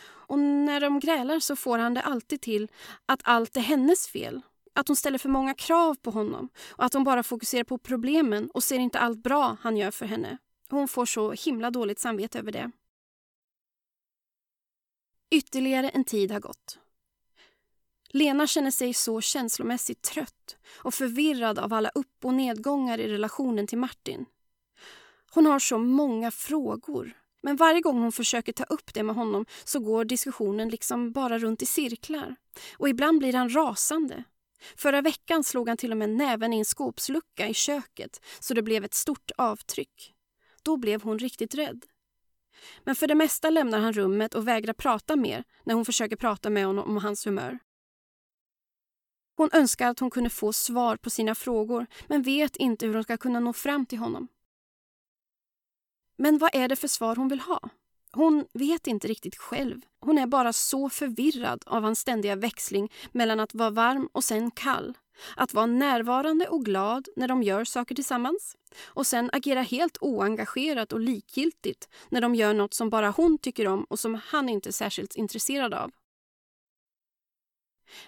Och 0.04 0.40
när 0.40 0.82
de 0.82 1.00
grälar 1.00 1.40
så 1.40 1.56
får 1.56 1.78
han 1.78 1.94
det 1.94 2.02
alltid 2.02 2.42
till 2.42 2.72
att 3.06 3.22
allt 3.24 3.58
är 3.58 3.62
hennes 3.62 4.08
fel. 4.08 4.42
Att 4.76 4.88
hon 4.88 4.96
ställer 4.96 5.18
för 5.18 5.30
många 5.30 5.54
krav 5.54 5.96
på 5.96 6.12
honom 6.12 6.50
och 6.70 6.86
att 6.86 6.94
hon 6.94 7.04
bara 7.04 7.24
fokuserar 7.24 7.64
på 7.64 7.78
problemen 7.78 8.50
och 8.52 8.64
ser 8.64 8.80
inte 8.80 9.00
allt 9.00 9.24
bra 9.24 9.58
han 9.62 9.78
gör 9.78 9.92
för 9.92 10.06
henne. 10.06 10.38
Hon 10.70 10.88
får 10.88 11.06
så 11.06 11.32
himla 11.32 11.72
dåligt 11.72 12.00
samvete 12.00 12.40
över 12.40 12.52
det. 12.52 12.72
Ytterligare 15.32 15.90
en 15.90 16.04
tid 16.04 16.32
har 16.32 16.40
gått. 16.40 16.80
Lena 18.14 18.48
känner 18.48 18.72
sig 18.72 18.94
så 18.94 19.22
känslomässigt 19.22 20.02
trött 20.02 20.58
och 20.78 20.94
förvirrad 20.94 21.60
av 21.60 21.74
alla 21.74 21.90
upp 21.90 22.26
och 22.26 22.34
nedgångar 22.34 22.98
i 22.98 23.08
relationen 23.08 23.68
till 23.68 23.78
Martin. 23.78 24.26
Hon 25.34 25.46
har 25.46 25.60
så 25.60 25.78
många 25.78 26.32
frågor 26.32 27.14
men 27.44 27.56
varje 27.56 27.82
gång 27.82 28.02
hon 28.02 28.12
försöker 28.12 28.54
ta 28.54 28.64
upp 28.64 28.94
det 28.94 29.04
med 29.04 29.16
honom 29.16 29.46
så 29.64 29.80
går 29.80 30.06
diskussionen 30.06 30.70
liksom 30.70 31.12
bara 31.12 31.40
runt 31.40 31.62
i 31.62 31.66
cirklar. 31.66 32.36
Och 32.78 32.90
ibland 32.90 33.20
blir 33.20 33.34
han 33.34 33.56
rasande. 33.56 34.24
Förra 34.76 35.02
veckan 35.02 35.44
slog 35.44 35.68
han 35.68 35.78
till 35.78 35.92
och 35.92 35.98
med 35.98 36.10
näven 36.10 36.54
i 36.54 36.60
en 36.60 36.66
skåpslucka 36.66 37.48
i 37.48 37.54
köket 37.54 38.22
så 38.40 38.54
det 38.54 38.62
blev 38.62 38.84
ett 38.84 38.94
stort 38.94 39.32
avtryck. 39.38 40.14
Då 40.64 40.78
blev 40.78 41.02
hon 41.02 41.20
riktigt 41.20 41.56
rädd. 41.56 41.86
Men 42.84 42.96
för 42.96 43.08
det 43.08 43.16
mesta 43.16 43.50
lämnar 43.50 43.80
han 43.80 43.94
rummet 43.94 44.36
och 44.36 44.48
vägrar 44.48 44.74
prata 44.74 45.16
mer 45.16 45.44
när 45.64 45.74
hon 45.76 45.86
försöker 45.86 46.16
prata 46.16 46.50
med 46.50 46.66
honom 46.66 46.90
om 46.90 46.98
hans 46.98 47.28
humör. 47.28 47.60
Hon 49.38 49.50
önskar 49.54 49.88
att 49.90 50.00
hon 50.00 50.10
kunde 50.10 50.30
få 50.30 50.54
svar 50.54 50.98
på 50.98 51.10
sina 51.10 51.36
frågor 51.36 51.86
men 52.08 52.22
vet 52.22 52.56
inte 52.56 52.86
hur 52.86 52.94
hon 52.94 53.04
ska 53.04 53.18
kunna 53.18 53.40
nå 53.40 53.54
fram 53.54 53.86
till 53.86 53.98
honom. 53.98 54.28
Men 56.18 56.38
vad 56.38 56.56
är 56.56 56.68
det 56.68 56.76
för 56.76 56.88
svar 56.88 57.16
hon 57.16 57.28
vill 57.28 57.40
ha? 57.40 57.70
Hon 58.14 58.46
vet 58.54 58.88
inte 58.88 59.08
riktigt 59.08 59.36
själv. 59.36 59.82
Hon 60.00 60.18
är 60.18 60.28
bara 60.28 60.54
så 60.54 60.90
förvirrad 60.90 61.64
av 61.66 61.84
hans 61.84 62.00
ständiga 62.00 62.36
växling 62.36 62.92
mellan 63.12 63.40
att 63.40 63.54
vara 63.54 63.70
varm 63.70 64.10
och 64.12 64.24
sen 64.24 64.52
kall. 64.52 64.98
Att 65.36 65.54
vara 65.54 65.66
närvarande 65.66 66.48
och 66.48 66.66
glad 66.66 67.08
när 67.16 67.28
de 67.28 67.44
gör 67.44 67.64
saker 67.64 67.96
tillsammans 67.96 68.58
och 68.86 69.08
sen 69.08 69.30
agera 69.34 69.62
helt 69.62 69.98
oengagerat 70.02 70.94
och 70.94 71.00
likgiltigt 71.00 71.90
när 72.10 72.22
de 72.22 72.36
gör 72.36 72.54
något 72.54 72.74
som 72.74 72.90
bara 72.90 73.10
hon 73.10 73.38
tycker 73.38 73.68
om 73.68 73.84
och 73.84 74.00
som 74.00 74.22
han 74.26 74.50
inte 74.50 74.70
är 74.70 74.74
särskilt 74.74 75.16
intresserad 75.16 75.74
av. 75.74 75.92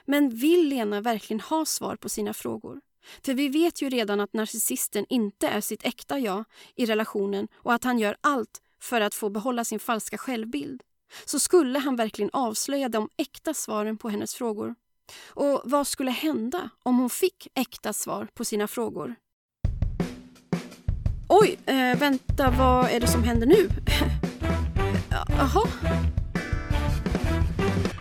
Men 0.05 0.29
vill 0.29 0.67
Lena 0.67 1.01
verkligen 1.01 1.39
ha 1.39 1.65
svar 1.65 1.95
på 1.95 2.09
sina 2.09 2.33
frågor? 2.33 2.81
För 3.25 3.33
vi 3.33 3.49
vet 3.49 3.81
ju 3.81 3.89
redan 3.89 4.19
att 4.19 4.33
narcissisten 4.33 5.05
inte 5.09 5.47
är 5.47 5.61
sitt 5.61 5.85
äkta 5.85 6.19
jag 6.19 6.43
i 6.75 6.85
relationen 6.85 7.47
och 7.55 7.73
att 7.73 7.83
han 7.83 7.99
gör 7.99 8.17
allt 8.21 8.61
för 8.81 9.01
att 9.01 9.15
få 9.15 9.29
behålla 9.29 9.63
sin 9.63 9.79
falska 9.79 10.17
självbild. 10.17 10.81
Så 11.25 11.39
skulle 11.39 11.79
han 11.79 11.95
verkligen 11.95 12.29
avslöja 12.33 12.89
de 12.89 13.09
äkta 13.17 13.53
svaren 13.53 13.97
på 13.97 14.09
hennes 14.09 14.35
frågor? 14.35 14.75
Och 15.27 15.61
vad 15.65 15.87
skulle 15.87 16.11
hända 16.11 16.69
om 16.83 16.97
hon 16.97 17.09
fick 17.09 17.47
äkta 17.55 17.93
svar 17.93 18.27
på 18.33 18.45
sina 18.45 18.67
frågor? 18.67 19.15
Oj, 21.29 21.59
äh, 21.65 21.99
vänta, 21.99 22.51
vad 22.57 22.89
är 22.89 22.99
det 22.99 23.07
som 23.07 23.23
händer 23.23 23.47
nu? 23.47 23.69
Jaha? 25.37 25.67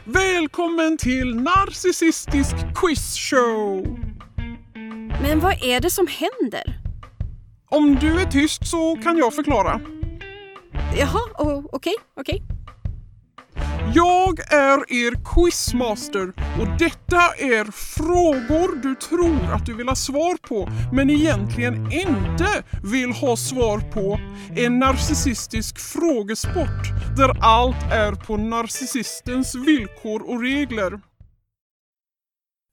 Välkommen 0.05 0.99
till 0.99 1.35
Narcissistisk 1.35 2.55
Quizshow! 2.75 3.99
Men 5.23 5.41
vad 5.41 5.65
är 5.65 5.81
det 5.81 5.91
som 5.91 6.07
händer? 6.07 6.79
Om 7.69 7.95
du 7.95 8.21
är 8.21 8.31
tyst 8.31 8.67
så 8.67 8.97
kan 8.97 9.19
jag 9.19 9.35
förklara. 9.35 9.81
Jaha, 10.99 11.21
okej, 11.39 11.65
okay, 11.73 11.95
okej. 12.17 12.43
Okay. 12.43 12.62
Jag 13.95 14.41
är 14.53 14.93
er 14.93 15.35
quizmaster 15.35 16.29
och 16.61 16.79
detta 16.79 17.23
är 17.39 17.65
frågor 17.71 18.83
du 18.83 18.95
tror 18.95 19.53
att 19.55 19.67
du 19.67 19.75
vill 19.75 19.89
ha 19.89 19.97
svar 19.97 20.37
på 20.37 20.69
men 20.93 21.11
egentligen 21.11 21.93
inte 21.93 22.65
vill 22.83 23.13
ha 23.13 23.37
svar 23.37 23.79
på. 23.93 24.19
En 24.57 24.79
narcissistisk 24.79 25.79
frågesport 25.79 27.17
där 27.17 27.45
allt 27.45 27.83
är 27.93 28.13
på 28.13 28.37
narcissistens 28.37 29.55
villkor 29.55 30.31
och 30.31 30.43
regler. 30.43 31.01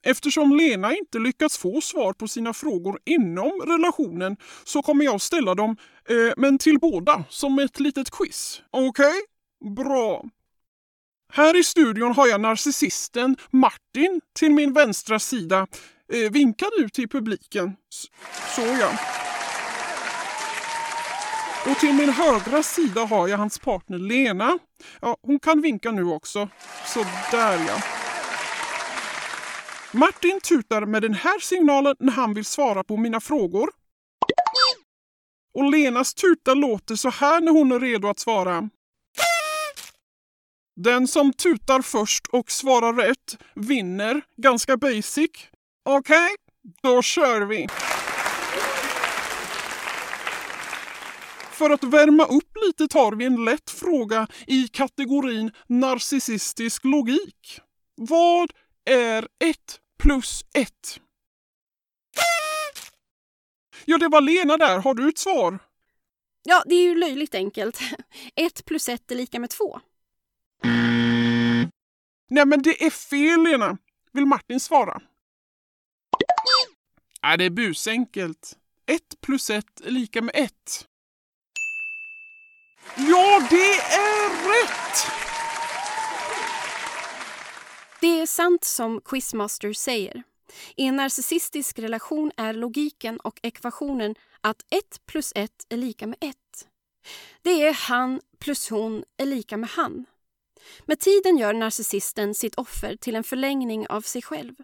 Eftersom 0.05 0.57
Lena 0.57 0.95
inte 0.95 1.19
lyckats 1.19 1.57
få 1.57 1.81
svar 1.81 2.13
på 2.13 2.27
sina 2.27 2.53
frågor 2.53 2.99
inom 3.05 3.61
relationen 3.67 4.37
så 4.63 4.81
kommer 4.81 5.05
jag 5.05 5.21
ställa 5.21 5.55
dem, 5.55 5.77
eh, 6.09 6.33
men 6.37 6.57
till 6.57 6.79
båda, 6.79 7.23
som 7.29 7.59
ett 7.59 7.79
litet 7.79 8.11
quiz. 8.11 8.61
Okej? 8.71 8.89
Okay? 8.89 9.75
Bra. 9.75 10.23
Här 11.33 11.59
i 11.59 11.63
studion 11.63 12.11
har 12.11 12.27
jag 12.27 12.41
narcissisten 12.41 13.37
Martin 13.51 14.21
till 14.39 14.51
min 14.51 14.73
vänstra 14.73 15.19
sida. 15.19 15.67
Eh, 16.13 16.31
vinka 16.31 16.65
nu 16.79 16.89
till 16.89 17.09
publiken. 17.09 17.75
Så 18.55 18.61
ja. 18.61 18.91
Och 21.71 21.77
till 21.79 21.93
min 21.93 22.09
högra 22.09 22.63
sida 22.63 23.05
har 23.05 23.27
jag 23.27 23.37
hans 23.37 23.59
partner 23.59 23.97
Lena. 23.97 24.59
Ja, 25.01 25.17
hon 25.21 25.39
kan 25.39 25.61
vinka 25.61 25.91
nu 25.91 26.03
också. 26.03 26.49
Så 26.85 27.05
där 27.31 27.65
ja. 27.67 27.81
Martin 29.91 30.39
tutar 30.41 30.85
med 30.85 31.01
den 31.01 31.13
här 31.13 31.39
signalen 31.39 31.95
när 31.99 32.13
han 32.13 32.33
vill 32.33 32.45
svara 32.45 32.83
på 32.83 32.97
mina 32.97 33.19
frågor. 33.19 33.69
Och 35.53 35.71
Lenas 35.71 36.13
tuta 36.13 36.53
låter 36.53 36.95
så 36.95 37.09
här 37.09 37.41
när 37.41 37.51
hon 37.51 37.71
är 37.71 37.79
redo 37.79 38.07
att 38.07 38.19
svara. 38.19 38.69
Den 40.83 41.07
som 41.07 41.33
tutar 41.33 41.81
först 41.81 42.27
och 42.27 42.51
svarar 42.51 42.93
rätt 42.93 43.37
vinner. 43.55 44.21
Ganska 44.37 44.77
basic. 44.77 45.29
Okej, 45.85 45.99
okay, 45.99 46.35
då 46.81 47.01
kör 47.01 47.41
vi. 47.41 47.67
För 51.51 51.69
att 51.69 51.83
värma 51.83 52.25
upp 52.25 52.57
lite 52.65 52.87
tar 52.87 53.11
vi 53.11 53.25
en 53.25 53.45
lätt 53.45 53.69
fråga 53.69 54.27
i 54.47 54.67
kategorin 54.67 55.51
narcissistisk 55.67 56.85
logik. 56.85 57.59
Vad 57.95 58.51
är 58.85 59.27
1 59.43 59.57
plus 60.03 60.45
1? 60.53 60.71
Ja, 63.85 63.97
det 63.97 64.07
var 64.07 64.21
Lena 64.21 64.57
där. 64.57 64.79
Har 64.79 64.93
du 64.93 65.09
ett 65.09 65.17
svar? 65.17 65.59
Ja, 66.43 66.63
det 66.65 66.75
är 66.75 66.83
ju 66.83 66.95
löjligt 66.95 67.35
enkelt. 67.35 67.79
1 68.35 68.65
plus 68.65 68.89
1 68.89 69.11
är 69.11 69.15
lika 69.15 69.39
med 69.39 69.49
2. 69.49 69.79
Nej, 72.29 72.45
men 72.45 72.61
det 72.61 72.85
är 72.85 72.89
fel, 72.89 73.43
Lena. 73.43 73.77
Vill 74.11 74.25
Martin 74.25 74.59
svara? 74.59 75.01
Nej, 77.21 77.37
det 77.37 77.45
är 77.45 77.49
busenkelt. 77.49 78.57
1 78.85 79.01
plus 79.21 79.49
1 79.49 79.81
är 79.81 79.91
lika 79.91 80.21
med 80.21 80.35
1. 80.35 80.53
Ja, 82.95 83.47
det 83.49 83.75
är 83.79 84.29
rätt! 84.29 85.11
Det 88.01 88.19
är 88.19 88.25
sant 88.25 88.63
som 88.63 89.01
Quizmaster 89.01 89.73
säger. 89.73 90.23
I 90.75 90.85
en 90.85 90.95
narcissistisk 90.95 91.79
relation 91.79 92.31
är 92.37 92.53
logiken 92.53 93.19
och 93.19 93.39
ekvationen 93.43 94.15
att 94.41 94.65
1 94.69 95.05
plus 95.05 95.33
1 95.35 95.51
är 95.69 95.77
lika 95.77 96.07
med 96.07 96.17
1. 96.21 96.35
Det 97.41 97.67
är 97.67 97.73
han 97.73 98.21
plus 98.39 98.69
hon 98.69 99.03
är 99.17 99.25
lika 99.25 99.57
med 99.57 99.69
han. 99.69 100.05
Med 100.85 100.99
tiden 100.99 101.37
gör 101.37 101.53
narcissisten 101.53 102.33
sitt 102.33 102.55
offer 102.55 102.95
till 102.95 103.15
en 103.15 103.23
förlängning 103.23 103.87
av 103.87 104.01
sig 104.01 104.21
själv. 104.21 104.55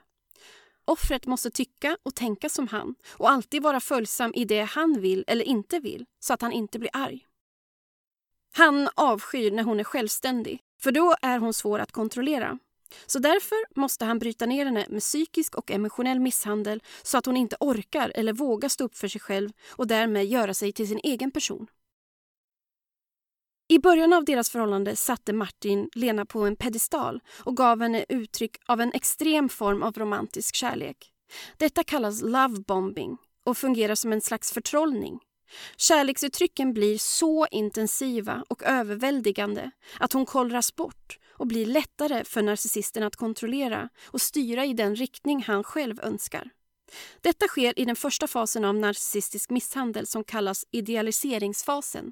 Offret 0.85 1.25
måste 1.25 1.51
tycka 1.51 1.97
och 2.03 2.15
tänka 2.15 2.49
som 2.49 2.67
han 2.67 2.95
och 3.11 3.29
alltid 3.29 3.63
vara 3.63 3.79
följsam 3.79 4.31
i 4.35 4.45
det 4.45 4.61
han 4.61 5.01
vill 5.01 5.23
eller 5.27 5.45
inte 5.45 5.79
vill 5.79 6.05
så 6.19 6.33
att 6.33 6.41
han 6.41 6.51
inte 6.51 6.79
blir 6.79 6.89
arg. 6.93 7.25
Han 8.55 8.89
avskyr 8.95 9.51
när 9.51 9.63
hon 9.63 9.79
är 9.79 9.83
självständig, 9.83 10.59
för 10.81 10.91
då 10.91 11.15
är 11.21 11.39
hon 11.39 11.53
svår 11.53 11.79
att 11.79 11.91
kontrollera. 11.91 12.59
Så 13.05 13.19
därför 13.19 13.79
måste 13.79 14.05
han 14.05 14.19
bryta 14.19 14.45
ner 14.45 14.65
henne 14.65 14.85
med 14.89 15.01
psykisk 15.01 15.55
och 15.55 15.71
emotionell 15.71 16.19
misshandel 16.19 16.83
så 17.03 17.17
att 17.17 17.25
hon 17.25 17.37
inte 17.37 17.55
orkar 17.59 18.11
eller 18.15 18.33
vågar 18.33 18.69
stå 18.69 18.83
upp 18.83 18.97
för 18.97 19.07
sig 19.07 19.21
själv 19.21 19.49
och 19.69 19.87
därmed 19.87 20.25
göra 20.25 20.53
sig 20.53 20.73
till 20.73 20.87
sin 20.87 20.99
egen 21.03 21.31
person. 21.31 21.67
I 23.67 23.79
början 23.79 24.13
av 24.13 24.25
deras 24.25 24.49
förhållande 24.49 24.95
satte 24.95 25.33
Martin 25.33 25.89
Lena 25.95 26.25
på 26.25 26.39
en 26.39 26.55
pedestal 26.55 27.21
och 27.43 27.57
gav 27.57 27.81
henne 27.81 28.05
uttryck 28.09 28.57
av 28.65 28.81
en 28.81 28.91
extrem 28.93 29.49
form 29.49 29.83
av 29.83 29.93
romantisk 29.93 30.55
kärlek. 30.55 31.11
Detta 31.57 31.83
kallas 31.83 32.21
lovebombing 32.21 33.17
och 33.45 33.57
fungerar 33.57 33.95
som 33.95 34.13
en 34.13 34.21
slags 34.21 34.51
förtrollning. 34.51 35.19
Kärleksuttrycken 35.77 36.73
blir 36.73 36.97
så 36.97 37.47
intensiva 37.51 38.43
och 38.47 38.63
överväldigande 38.63 39.71
att 39.99 40.13
hon 40.13 40.25
kollras 40.25 40.75
bort 40.75 41.19
och 41.29 41.47
blir 41.47 41.65
lättare 41.65 42.23
för 42.23 42.41
narcissisten 42.41 43.03
att 43.03 43.15
kontrollera 43.15 43.89
och 44.07 44.21
styra 44.21 44.65
i 44.65 44.73
den 44.73 44.95
riktning 44.95 45.43
han 45.43 45.63
själv 45.63 45.99
önskar. 45.99 46.49
Detta 47.21 47.47
sker 47.47 47.79
i 47.79 47.85
den 47.85 47.95
första 47.95 48.27
fasen 48.27 48.65
av 48.65 48.75
narcissistisk 48.75 49.49
misshandel 49.49 50.07
som 50.07 50.23
kallas 50.23 50.65
idealiseringsfasen. 50.71 52.11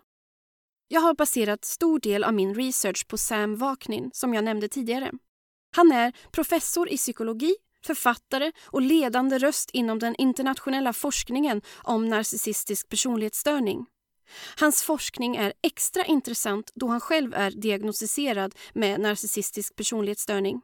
Jag 0.87 1.01
har 1.01 1.13
baserat 1.13 1.65
stor 1.65 1.99
del 1.99 2.23
av 2.23 2.33
min 2.33 2.55
research 2.55 3.07
på 3.07 3.17
Sam 3.17 3.55
Vaknin 3.55 4.09
som 4.13 4.33
jag 4.33 4.43
nämnde 4.43 4.67
tidigare. 4.67 5.11
Han 5.75 5.91
är 5.91 6.13
professor 6.31 6.89
i 6.89 6.97
psykologi, 6.97 7.55
författare 7.85 8.51
och 8.65 8.81
ledande 8.81 9.37
röst 9.37 9.69
inom 9.73 9.99
den 9.99 10.15
internationella 10.15 10.93
forskningen 10.93 11.61
om 11.83 12.07
narcissistisk 12.07 12.89
personlighetsstörning. 12.89 13.85
Hans 14.59 14.83
forskning 14.83 15.35
är 15.35 15.53
extra 15.61 16.05
intressant 16.05 16.71
då 16.75 16.87
han 16.87 16.99
själv 16.99 17.33
är 17.33 17.51
diagnostiserad 17.51 18.55
med 18.73 18.99
narcissistisk 18.99 19.75
personlighetsstörning. 19.75 20.61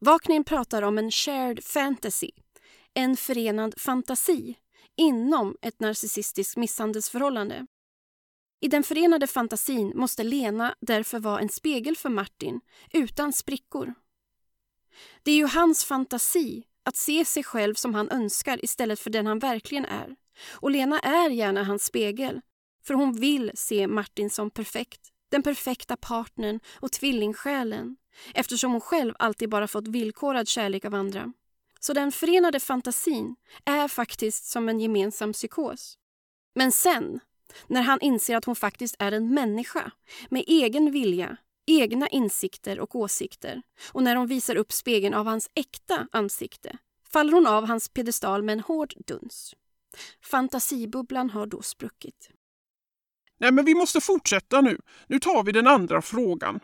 Vaknin 0.00 0.44
pratar 0.44 0.82
om 0.82 0.98
en 0.98 1.10
shared 1.10 1.64
fantasy, 1.64 2.30
en 2.94 3.16
förenad 3.16 3.74
fantasi 3.80 4.54
inom 4.96 5.56
ett 5.62 5.80
narcissistiskt 5.80 6.56
misshandelsförhållande. 6.56 7.66
I 8.64 8.68
den 8.68 8.82
förenade 8.82 9.26
fantasin 9.26 9.92
måste 9.94 10.24
Lena 10.24 10.74
därför 10.80 11.18
vara 11.18 11.40
en 11.40 11.48
spegel 11.48 11.96
för 11.96 12.08
Martin, 12.08 12.60
utan 12.92 13.32
sprickor. 13.32 13.94
Det 15.22 15.30
är 15.30 15.36
ju 15.36 15.46
hans 15.46 15.84
fantasi 15.84 16.64
att 16.84 16.96
se 16.96 17.24
sig 17.24 17.44
själv 17.44 17.74
som 17.74 17.94
han 17.94 18.10
önskar 18.10 18.64
istället 18.64 19.00
för 19.00 19.10
den 19.10 19.26
han 19.26 19.38
verkligen 19.38 19.84
är. 19.84 20.16
Och 20.50 20.70
Lena 20.70 21.00
är 21.00 21.30
gärna 21.30 21.64
hans 21.64 21.84
spegel, 21.84 22.40
för 22.84 22.94
hon 22.94 23.12
vill 23.12 23.50
se 23.54 23.86
Martin 23.86 24.30
som 24.30 24.50
perfekt. 24.50 25.00
Den 25.30 25.42
perfekta 25.42 25.96
partnern 25.96 26.60
och 26.80 26.92
tvillingsjälen 26.92 27.96
eftersom 28.34 28.72
hon 28.72 28.80
själv 28.80 29.14
alltid 29.18 29.48
bara 29.48 29.68
fått 29.68 29.88
villkorad 29.88 30.48
kärlek 30.48 30.84
av 30.84 30.94
andra. 30.94 31.32
Så 31.80 31.92
den 31.92 32.12
förenade 32.12 32.60
fantasin 32.60 33.36
är 33.64 33.88
faktiskt 33.88 34.44
som 34.44 34.68
en 34.68 34.80
gemensam 34.80 35.32
psykos. 35.32 35.98
Men 36.54 36.72
sen 36.72 37.20
när 37.66 37.82
han 37.82 38.00
inser 38.00 38.36
att 38.36 38.44
hon 38.44 38.56
faktiskt 38.56 38.96
är 38.98 39.12
en 39.12 39.34
människa 39.34 39.90
med 40.28 40.44
egen 40.46 40.90
vilja, 40.90 41.36
egna 41.66 42.08
insikter 42.08 42.80
och 42.80 42.96
åsikter 42.96 43.62
och 43.92 44.02
när 44.02 44.16
hon 44.16 44.26
visar 44.26 44.56
upp 44.56 44.72
spegeln 44.72 45.14
av 45.14 45.26
hans 45.26 45.50
äkta 45.54 46.08
ansikte 46.12 46.78
faller 47.14 47.32
hon 47.32 47.46
av 47.46 47.66
hans 47.66 47.88
piedestal 47.88 48.42
med 48.42 48.52
en 48.52 48.60
hård 48.60 48.94
duns. 49.06 49.54
Fantasibubblan 50.22 51.30
har 51.30 51.46
då 51.46 51.62
spruckit. 51.62 52.30
Nej, 53.40 53.52
men 53.52 53.64
vi 53.64 53.74
måste 53.74 54.00
fortsätta 54.00 54.60
nu. 54.60 54.78
Nu 55.06 55.18
tar 55.18 55.42
vi 55.42 55.52
den 55.52 55.66
andra 55.66 56.02
frågan. 56.02 56.60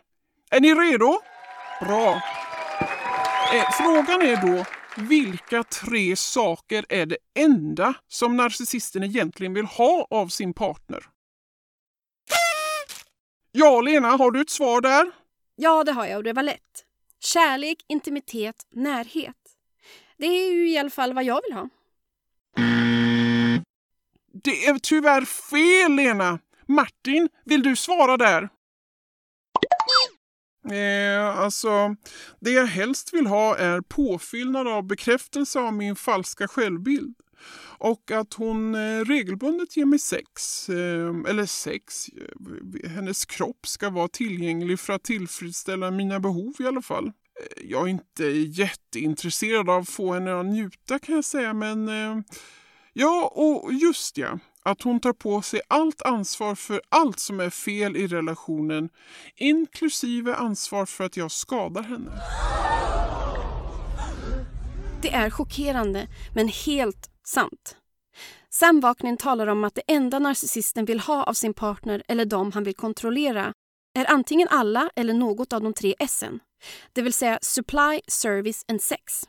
Är 0.50 0.60
ni 0.60 0.74
redo? 0.74 1.18
Bra. 1.80 2.22
Eh, 3.54 3.70
frågan 3.72 4.22
är 4.22 4.36
då, 4.46 4.64
vilka 4.96 5.64
tre 5.64 6.16
saker 6.16 6.86
är 6.88 7.06
det 7.06 7.16
enda 7.34 7.94
som 8.08 8.36
narcissisten 8.36 9.02
egentligen 9.02 9.54
vill 9.54 9.64
ha 9.64 10.06
av 10.10 10.28
sin 10.28 10.54
partner? 10.54 11.04
Ja, 13.52 13.80
Lena, 13.80 14.08
har 14.08 14.30
du 14.30 14.40
ett 14.40 14.50
svar 14.50 14.80
där? 14.80 15.10
Ja, 15.56 15.84
det 15.84 15.92
har 15.92 16.06
jag 16.06 16.16
och 16.16 16.24
det 16.24 16.32
var 16.32 16.42
lätt. 16.42 16.84
Kärlek, 17.20 17.78
intimitet, 17.88 18.66
närhet. 18.70 19.36
Det 20.18 20.26
är 20.26 20.52
ju 20.52 20.70
i 20.70 20.78
alla 20.78 20.90
fall 20.90 21.14
vad 21.14 21.24
jag 21.24 21.40
vill 21.42 21.52
ha. 21.52 21.68
Det 24.42 24.66
är 24.66 24.78
tyvärr 24.78 25.24
fel, 25.24 25.92
Lena. 25.92 26.38
Martin, 26.66 27.28
vill 27.44 27.62
du 27.62 27.76
svara 27.76 28.16
där? 28.16 28.48
Eh, 30.68 31.38
alltså, 31.38 31.96
det 32.40 32.50
jag 32.50 32.66
helst 32.66 33.14
vill 33.14 33.26
ha 33.26 33.56
är 33.56 33.80
påfyllnad 33.80 34.68
av 34.68 34.86
bekräftelse 34.86 35.60
av 35.60 35.74
min 35.74 35.96
falska 35.96 36.48
självbild. 36.48 37.14
Och 37.78 38.10
att 38.10 38.34
hon 38.34 38.74
eh, 38.74 39.04
regelbundet 39.04 39.76
ger 39.76 39.84
mig 39.84 39.98
sex, 39.98 40.68
eh, 40.68 41.14
eller 41.28 41.46
sex, 41.46 42.08
eh, 42.08 42.90
hennes 42.90 43.24
kropp 43.24 43.66
ska 43.66 43.90
vara 43.90 44.08
tillgänglig 44.08 44.80
för 44.80 44.92
att 44.92 45.02
tillfredsställa 45.02 45.90
mina 45.90 46.20
behov 46.20 46.54
i 46.58 46.66
alla 46.66 46.82
fall. 46.82 47.06
Eh, 47.06 47.64
jag 47.64 47.82
är 47.82 47.88
inte 47.88 48.24
jätteintresserad 48.24 49.70
av 49.70 49.82
att 49.82 49.88
få 49.88 50.12
henne 50.12 50.40
att 50.40 50.46
njuta 50.46 50.98
kan 50.98 51.14
jag 51.14 51.24
säga, 51.24 51.54
men 51.54 51.88
eh, 51.88 52.22
ja, 52.92 53.32
och 53.34 53.72
just 53.72 54.18
ja 54.18 54.38
att 54.64 54.82
hon 54.82 55.00
tar 55.00 55.12
på 55.12 55.42
sig 55.42 55.60
allt 55.68 56.02
ansvar 56.02 56.54
för 56.54 56.80
allt 56.88 57.18
som 57.18 57.40
är 57.40 57.50
fel 57.50 57.96
i 57.96 58.06
relationen, 58.06 58.88
inklusive 59.36 60.34
ansvar 60.34 60.86
för 60.86 61.04
att 61.04 61.16
jag 61.16 61.30
skadar 61.30 61.82
henne. 61.82 62.10
Det 65.02 65.10
är 65.10 65.30
chockerande, 65.30 66.08
men 66.34 66.48
helt 66.48 67.10
sant. 67.24 67.76
Sam 68.50 68.80
Vaknin 68.80 69.16
talar 69.16 69.46
om 69.46 69.64
att 69.64 69.74
det 69.74 69.82
enda 69.86 70.18
narcissisten 70.18 70.84
vill 70.84 71.00
ha 71.00 71.22
av 71.22 71.34
sin 71.34 71.54
partner 71.54 72.02
eller 72.08 72.24
dem 72.24 72.52
han 72.52 72.64
vill 72.64 72.74
kontrollera 72.74 73.52
är 73.98 74.10
antingen 74.10 74.48
alla 74.48 74.90
eller 74.96 75.14
något 75.14 75.52
av 75.52 75.62
de 75.62 75.74
tre 75.74 75.94
S. 75.98 76.24
Det 76.92 77.02
vill 77.02 77.12
säga 77.12 77.38
supply, 77.42 78.00
service 78.08 78.64
and 78.68 78.82
sex. 78.82 79.24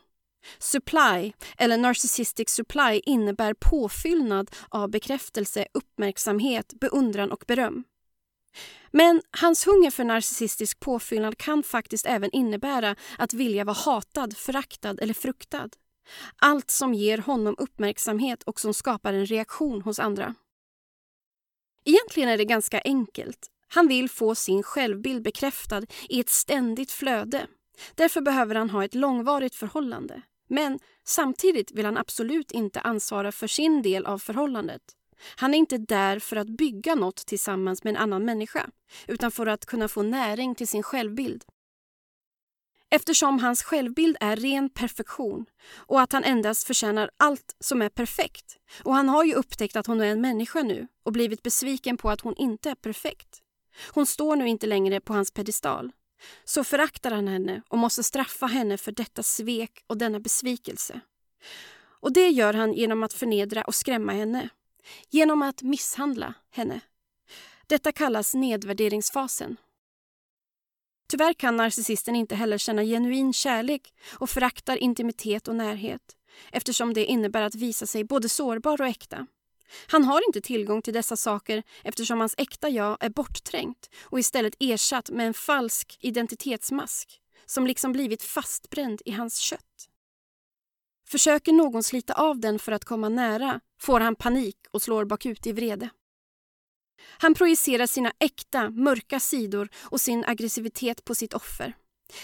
Supply, 0.60 1.34
eller 1.58 1.78
narcissistic 1.78 2.50
supply, 2.50 3.02
innebär 3.06 3.54
påfyllnad 3.54 4.52
av 4.70 4.90
bekräftelse, 4.90 5.68
uppmärksamhet, 5.74 6.74
beundran 6.80 7.32
och 7.32 7.44
beröm. 7.48 7.84
Men 8.92 9.22
hans 9.42 9.68
hunger 9.68 9.92
för 9.92 10.04
narcissistisk 10.04 10.80
påfyllnad 10.80 11.38
kan 11.38 11.64
faktiskt 11.64 12.06
även 12.06 12.32
innebära 12.32 12.96
att 13.18 13.34
vilja 13.34 13.64
vara 13.64 13.78
hatad, 13.78 14.38
föraktad 14.38 15.00
eller 15.00 15.14
fruktad. 15.14 15.70
Allt 16.36 16.72
som 16.72 16.94
ger 16.94 17.18
honom 17.18 17.56
uppmärksamhet 17.58 18.44
och 18.44 18.60
som 18.60 18.74
skapar 18.74 19.14
en 19.14 19.26
reaktion 19.26 19.82
hos 19.82 20.00
andra. 20.00 20.36
Egentligen 21.86 22.30
är 22.30 22.38
det 22.38 22.46
ganska 22.46 22.82
enkelt. 22.82 23.48
Han 23.68 23.88
vill 23.88 24.10
få 24.10 24.36
sin 24.36 24.64
självbild 24.64 25.24
bekräftad 25.24 25.82
i 26.10 26.20
ett 26.20 26.30
ständigt 26.30 26.92
flöde. 26.92 27.48
Därför 27.96 28.22
behöver 28.22 28.56
han 28.56 28.70
ha 28.70 28.86
ett 28.86 28.96
långvarigt 28.96 29.56
förhållande. 29.56 30.22
Men 30.52 30.80
samtidigt 31.04 31.72
vill 31.72 31.86
han 31.86 31.98
absolut 31.98 32.52
inte 32.52 32.80
ansvara 32.80 33.32
för 33.32 33.48
sin 33.48 33.82
del 33.82 34.06
av 34.06 34.18
förhållandet. 34.20 34.82
Han 35.36 35.54
är 35.54 35.58
inte 35.58 35.78
där 35.78 36.20
för 36.20 36.36
att 36.36 36.48
bygga 36.48 36.96
något 36.96 37.26
tillsammans 37.26 37.84
med 37.84 37.92
en 37.92 38.02
annan 38.02 38.26
människa 38.26 38.70
utan 39.08 39.32
för 39.32 39.48
att 39.48 39.66
kunna 39.66 39.88
få 39.88 40.02
näring 40.02 40.56
till 40.56 40.68
sin 40.68 40.84
självbild. 40.84 41.44
Eftersom 42.90 43.40
hans 43.40 43.64
självbild 43.64 44.18
är 44.20 44.36
ren 44.36 44.70
perfektion 44.70 45.46
och 45.76 46.02
att 46.02 46.14
han 46.14 46.24
endast 46.24 46.68
förtjänar 46.68 47.10
allt 47.18 47.56
som 47.60 47.82
är 47.82 47.90
perfekt. 47.90 48.58
Och 48.84 48.96
han 48.96 49.10
har 49.10 49.24
ju 49.24 49.34
upptäckt 49.34 49.76
att 49.76 49.88
hon 49.88 50.02
är 50.02 50.06
en 50.06 50.22
människa 50.22 50.64
nu 50.64 50.88
och 51.04 51.12
blivit 51.12 51.44
besviken 51.44 51.98
på 51.98 52.10
att 52.10 52.22
hon 52.22 52.36
inte 52.38 52.70
är 52.70 52.76
perfekt. 52.76 53.42
Hon 53.92 54.06
står 54.06 54.36
nu 54.36 54.48
inte 54.48 54.68
längre 54.68 55.00
på 55.00 55.14
hans 55.14 55.32
pedestal 55.32 55.92
så 56.44 56.64
föraktar 56.64 57.12
han 57.12 57.28
henne 57.28 57.62
och 57.70 57.78
måste 57.78 58.04
straffa 58.04 58.46
henne 58.46 58.78
för 58.78 58.92
detta 58.92 59.24
svek 59.24 59.84
och 59.88 59.98
denna 59.98 60.20
besvikelse. 60.20 61.02
Och 61.84 62.14
det 62.14 62.30
gör 62.30 62.54
han 62.54 62.74
genom 62.74 63.04
att 63.04 63.14
förnedra 63.14 63.64
och 63.64 63.76
skrämma 63.76 64.12
henne. 64.12 64.50
Genom 65.10 65.42
att 65.42 65.62
misshandla 65.62 66.34
henne. 66.52 66.80
Detta 67.68 67.92
kallas 67.92 68.34
nedvärderingsfasen. 68.34 69.58
Tyvärr 71.10 71.34
kan 71.34 71.58
narcissisten 71.58 72.16
inte 72.16 72.36
heller 72.36 72.58
känna 72.58 72.84
genuin 72.84 73.34
kärlek 73.34 73.94
och 74.14 74.30
föraktar 74.30 74.78
intimitet 74.78 75.48
och 75.48 75.56
närhet 75.56 76.16
eftersom 76.52 76.94
det 76.94 77.06
innebär 77.06 77.42
att 77.42 77.56
visa 77.56 77.86
sig 77.86 78.04
både 78.04 78.30
sårbar 78.30 78.82
och 78.82 78.88
äkta. 78.88 79.28
Han 79.88 80.04
har 80.04 80.28
inte 80.28 80.42
tillgång 80.42 80.82
till 80.82 80.94
dessa 80.94 81.18
saker 81.18 81.64
eftersom 81.84 82.20
hans 82.20 82.36
äkta 82.38 82.70
jag 82.70 82.98
är 83.00 83.10
bortträngt 83.10 83.90
och 84.02 84.20
istället 84.20 84.56
ersatt 84.60 85.10
med 85.10 85.28
en 85.28 85.34
falsk 85.34 85.98
identitetsmask 86.02 87.22
som 87.46 87.68
liksom 87.68 87.92
blivit 87.92 88.24
fastbränd 88.24 89.02
i 89.06 89.12
hans 89.12 89.38
kött. 89.38 89.90
Försöker 91.08 91.52
någon 91.52 91.84
slita 91.84 92.14
av 92.14 92.40
den 92.40 92.60
för 92.60 92.72
att 92.72 92.86
komma 92.86 93.10
nära 93.10 93.60
får 93.82 94.00
han 94.00 94.16
panik 94.16 94.58
och 94.72 94.82
slår 94.82 95.06
bakut 95.06 95.48
i 95.48 95.52
vrede. 95.52 95.90
Han 97.18 97.34
projicerar 97.34 97.88
sina 97.88 98.14
äkta, 98.20 98.70
mörka 98.70 99.20
sidor 99.20 99.70
och 99.80 100.02
sin 100.02 100.26
aggressivitet 100.26 101.06
på 101.06 101.16
sitt 101.16 101.34
offer. 101.34 101.74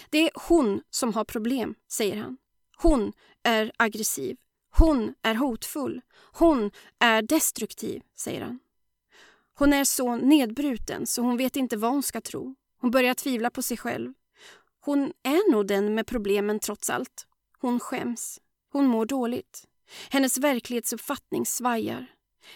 Det 0.09 0.17
är 0.17 0.31
hon 0.35 0.81
som 0.89 1.13
har 1.13 1.23
problem, 1.23 1.75
säger 1.91 2.17
han. 2.17 2.37
Hon 2.77 3.13
är 3.43 3.71
aggressiv. 3.77 4.37
Hon 4.77 5.13
är 5.21 5.35
hotfull. 5.35 6.01
Hon 6.33 6.71
är 6.99 7.21
destruktiv, 7.21 8.01
säger 8.15 8.41
han. 8.41 8.59
Hon 9.53 9.73
är 9.73 9.83
så 9.83 10.15
nedbruten 10.15 11.07
så 11.07 11.21
hon 11.21 11.37
vet 11.37 11.55
inte 11.55 11.77
vad 11.77 11.91
hon 11.91 12.03
ska 12.03 12.21
tro. 12.21 12.55
Hon 12.79 12.91
börjar 12.91 13.13
tvivla 13.13 13.49
på 13.49 13.61
sig 13.61 13.77
själv. 13.77 14.13
Hon 14.79 15.13
är 15.23 15.51
nog 15.51 15.67
den 15.67 15.95
med 15.95 16.07
problemen 16.07 16.59
trots 16.59 16.89
allt. 16.89 17.27
Hon 17.59 17.79
skäms. 17.79 18.41
Hon 18.71 18.85
mår 18.85 19.05
dåligt. 19.05 19.63
Hennes 20.09 20.37
verklighetsuppfattning 20.37 21.45
svajar. 21.45 22.07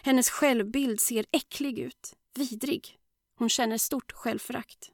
Hennes 0.02 0.30
självbild 0.30 1.02
ser 1.02 1.26
äcklig 1.32 1.80
ut, 1.80 2.14
vidrig. 2.36 2.98
Hon 3.38 3.50
känner 3.50 3.78
stort 3.78 4.12
självförakt. 4.12 4.92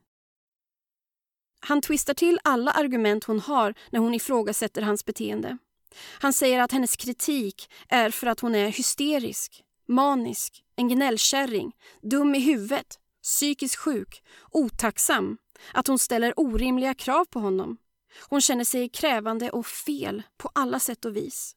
Han 1.59 1.81
twistar 1.81 2.13
till 2.13 2.39
alla 2.43 2.71
argument 2.71 3.23
hon 3.23 3.39
har 3.39 3.73
när 3.89 3.99
hon 3.99 4.13
ifrågasätter 4.13 4.81
hans 4.81 5.05
beteende. 5.05 5.57
Han 6.19 6.33
säger 6.33 6.60
att 6.60 6.71
hennes 6.71 6.95
kritik 6.95 7.69
är 7.89 8.10
för 8.10 8.27
att 8.27 8.39
hon 8.39 8.55
är 8.55 8.67
hysterisk, 8.67 9.63
manisk, 9.88 10.63
en 10.75 10.88
gnällkärring, 10.89 11.71
dum 12.01 12.36
i 12.36 12.39
huvudet, 12.39 12.99
psykiskt 13.23 13.75
sjuk, 13.75 14.23
otacksam, 14.51 15.38
att 15.73 15.88
hon 15.88 15.99
ställer 15.99 16.39
orimliga 16.39 16.93
krav 16.93 17.25
på 17.25 17.39
honom. 17.39 17.77
Hon 18.29 18.41
känner 18.41 18.63
sig 18.63 18.89
krävande 18.89 19.49
och 19.49 19.65
fel 19.65 20.23
på 20.38 20.49
alla 20.55 20.79
sätt 20.79 21.05
och 21.05 21.15
vis. 21.15 21.55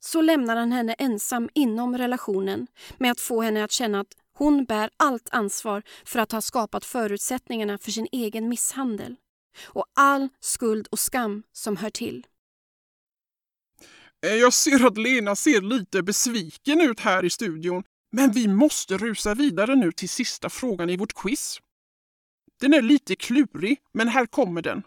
Så 0.00 0.20
lämnar 0.20 0.56
han 0.56 0.72
henne 0.72 0.92
ensam 0.92 1.48
inom 1.54 1.98
relationen 1.98 2.66
med 2.98 3.10
att 3.10 3.20
få 3.20 3.42
henne 3.42 3.64
att 3.64 3.72
känna 3.72 4.00
att 4.00 4.16
hon 4.34 4.64
bär 4.64 4.90
allt 4.96 5.28
ansvar 5.30 5.82
för 6.04 6.18
att 6.18 6.32
ha 6.32 6.40
skapat 6.40 6.84
förutsättningarna 6.84 7.78
för 7.78 7.90
sin 7.90 8.08
egen 8.12 8.48
misshandel 8.48 9.16
och 9.62 9.86
all 9.94 10.28
skuld 10.40 10.88
och 10.90 10.98
skam 10.98 11.42
som 11.52 11.76
hör 11.76 11.90
till. 11.90 12.26
Eh, 14.26 14.34
jag 14.34 14.52
ser 14.52 14.86
att 14.86 14.98
Lena 14.98 15.36
ser 15.36 15.60
lite 15.60 16.02
besviken 16.02 16.80
ut 16.80 17.00
här 17.00 17.24
i 17.24 17.30
studion, 17.30 17.84
men 18.12 18.32
vi 18.32 18.48
måste 18.48 18.96
rusa 18.96 19.34
vidare 19.34 19.74
nu 19.74 19.92
till 19.92 20.08
sista 20.08 20.50
frågan 20.50 20.90
i 20.90 20.96
vårt 20.96 21.14
quiz. 21.14 21.60
Den 22.60 22.74
är 22.74 22.82
lite 22.82 23.16
klurig, 23.16 23.78
men 23.92 24.08
här 24.08 24.26
kommer 24.26 24.62
den. 24.62 24.82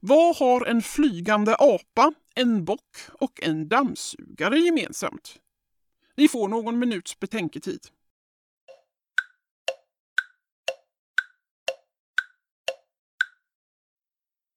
Vad 0.00 0.36
har 0.36 0.66
en 0.66 0.82
flygande 0.82 1.56
apa, 1.58 2.12
en 2.34 2.64
bock 2.64 2.96
och 3.12 3.42
en 3.42 3.68
dammsugare 3.68 4.58
gemensamt? 4.58 5.36
Ni 6.16 6.28
får 6.28 6.48
någon 6.48 6.78
minuts 6.78 7.18
betänketid. 7.18 7.80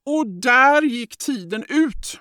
Och 0.06 0.28
där 0.28 0.82
gick 0.82 1.18
tiden 1.18 1.66
ut. 1.70 2.20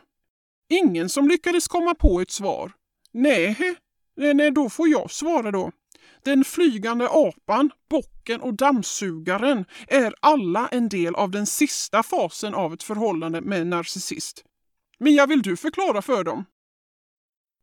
Ingen 0.71 1.09
som 1.09 1.29
lyckades 1.29 1.69
komma 1.69 1.95
på 1.95 2.21
ett 2.21 2.31
svar. 2.31 2.73
Nej, 3.13 3.57
nej, 4.17 4.51
då 4.51 4.71
får 4.71 4.89
jag 4.89 5.11
svara 5.11 5.51
då. 5.51 5.73
Den 6.23 6.45
flygande 6.45 7.09
apan, 7.11 7.71
bocken 7.91 8.41
och 8.41 8.55
dammsugaren 8.55 9.65
är 9.89 10.15
alla 10.21 10.69
en 10.69 10.89
del 10.89 11.15
av 11.15 11.31
den 11.31 11.47
sista 11.47 12.03
fasen 12.03 12.55
av 12.55 12.75
ett 12.75 12.83
förhållande 12.83 13.41
med 13.41 13.61
en 13.61 13.71
narcissist. 13.71 14.45
Mia, 14.99 15.27
vill 15.27 15.43
du 15.43 15.57
förklara 15.57 16.03
för 16.03 16.25
dem? 16.25 16.45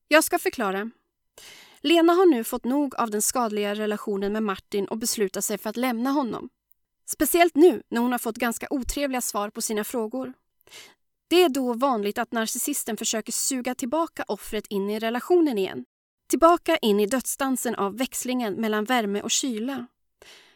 Jag 0.08 0.24
ska 0.24 0.39
förklara. 0.39 0.91
Lena 1.82 2.13
har 2.13 2.26
nu 2.26 2.43
fått 2.43 2.65
nog 2.65 2.96
av 2.96 3.10
den 3.10 3.22
skadliga 3.22 3.76
relationen 3.76 4.34
med 4.34 4.43
Martin 4.43 4.86
och 4.86 4.98
beslutar 4.98 5.41
sig 5.41 5.58
för 5.58 5.70
att 5.70 5.78
lämna 5.78 6.12
honom. 6.12 6.50
Speciellt 7.06 7.56
nu 7.56 7.84
när 7.89 8.02
hon 8.02 8.12
har 8.12 8.20
fått 8.20 8.38
ganska 8.38 8.67
otrevliga 8.70 9.22
svar 9.22 9.50
på 9.50 9.62
sina 9.62 9.84
frågor. 9.84 10.34
Det 11.29 11.43
är 11.43 11.49
då 11.49 11.73
vanligt 11.73 12.17
att 12.17 12.31
narcissisten 12.31 12.97
försöker 12.97 13.31
suga 13.31 13.75
tillbaka 13.75 14.23
offret 14.27 14.67
in 14.69 14.89
i 14.89 14.99
relationen 14.99 15.57
igen. 15.57 15.85
Tillbaka 16.29 16.77
in 16.77 16.99
i 16.99 17.05
dödsdansen 17.05 17.75
av 17.75 17.97
växlingen 17.97 18.53
mellan 18.53 18.85
värme 18.85 19.21
och 19.21 19.31
kyla. 19.31 19.87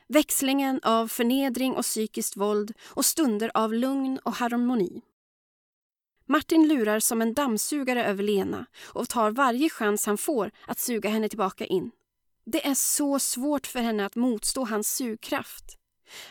Växlingen 0.08 0.80
av 0.84 1.08
förnedring 1.08 1.74
och 1.74 1.84
psykiskt 1.84 2.38
våld 2.38 2.74
och 2.88 3.06
stunder 3.06 3.52
av 3.54 3.74
lugn 3.74 4.20
och 4.24 4.34
harmoni. 4.34 5.02
Martin 6.26 6.68
lurar 6.68 7.00
som 7.00 7.22
en 7.22 7.34
dammsugare 7.34 8.06
över 8.06 8.24
Lena 8.24 8.66
och 8.84 9.10
tar 9.10 9.32
varje 9.32 9.70
chans 9.70 10.06
han 10.06 10.18
får 10.18 10.52
att 10.68 10.80
suga 10.80 11.10
henne 11.10 11.30
tillbaka 11.30 11.66
in. 11.66 11.92
Det 12.46 12.68
är 12.68 12.74
så 12.74 13.20
svårt 13.20 13.68
för 13.68 13.80
henne 13.80 14.06
att 14.06 14.16
motstå 14.16 14.66
hans 14.66 14.96
sugkraft. 14.96 15.78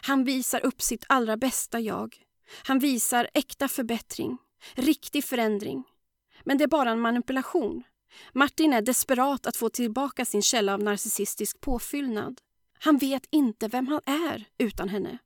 Han 0.02 0.24
visar 0.24 0.66
upp 0.66 0.82
sitt 0.82 1.04
allra 1.08 1.36
bästa 1.36 1.80
jag. 1.80 2.16
Han 2.62 2.78
visar 2.78 3.28
äkta 3.34 3.68
förbättring, 3.68 4.38
riktig 4.74 5.24
förändring. 5.24 5.84
Men 6.44 6.58
det 6.58 6.64
är 6.64 6.68
bara 6.68 6.90
en 6.90 7.00
manipulation. 7.00 7.82
Martin 8.32 8.72
är 8.72 8.82
desperat 8.82 9.46
att 9.46 9.56
få 9.56 9.68
tillbaka 9.68 10.24
sin 10.24 10.42
källa 10.42 10.74
av 10.74 10.82
narcissistisk 10.82 11.60
påfyllnad. 11.60 12.40
Han 12.78 12.98
vet 12.98 13.26
inte 13.30 13.68
vem 13.68 13.86
han 13.86 14.00
är 14.06 14.44
utan 14.58 14.88
henne. 14.88 15.18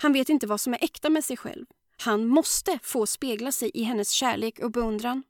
Han 0.00 0.12
vet 0.12 0.28
inte 0.28 0.46
vad 0.46 0.60
som 0.60 0.74
är 0.74 0.84
äkta 0.84 1.10
med 1.10 1.24
sig 1.24 1.36
själv. 1.36 1.66
Han 1.96 2.26
måste 2.26 2.78
få 2.82 3.06
spegla 3.06 3.52
sig 3.52 3.70
i 3.74 3.82
hennes 3.82 4.10
kärlek 4.10 4.58
och 4.58 4.70
beundran. 4.70 5.22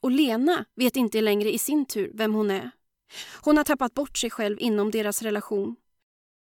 Och 0.00 0.10
Lena 0.10 0.64
vet 0.74 0.96
inte 0.96 1.20
längre 1.20 1.52
i 1.52 1.58
sin 1.58 1.86
tur 1.86 2.10
vem 2.14 2.34
hon 2.34 2.50
är. 2.50 2.70
Hon 3.42 3.56
har 3.56 3.64
tappat 3.64 3.94
bort 3.94 4.18
sig 4.18 4.30
själv 4.30 4.56
inom 4.60 4.90
deras 4.90 5.22
relation. 5.22 5.76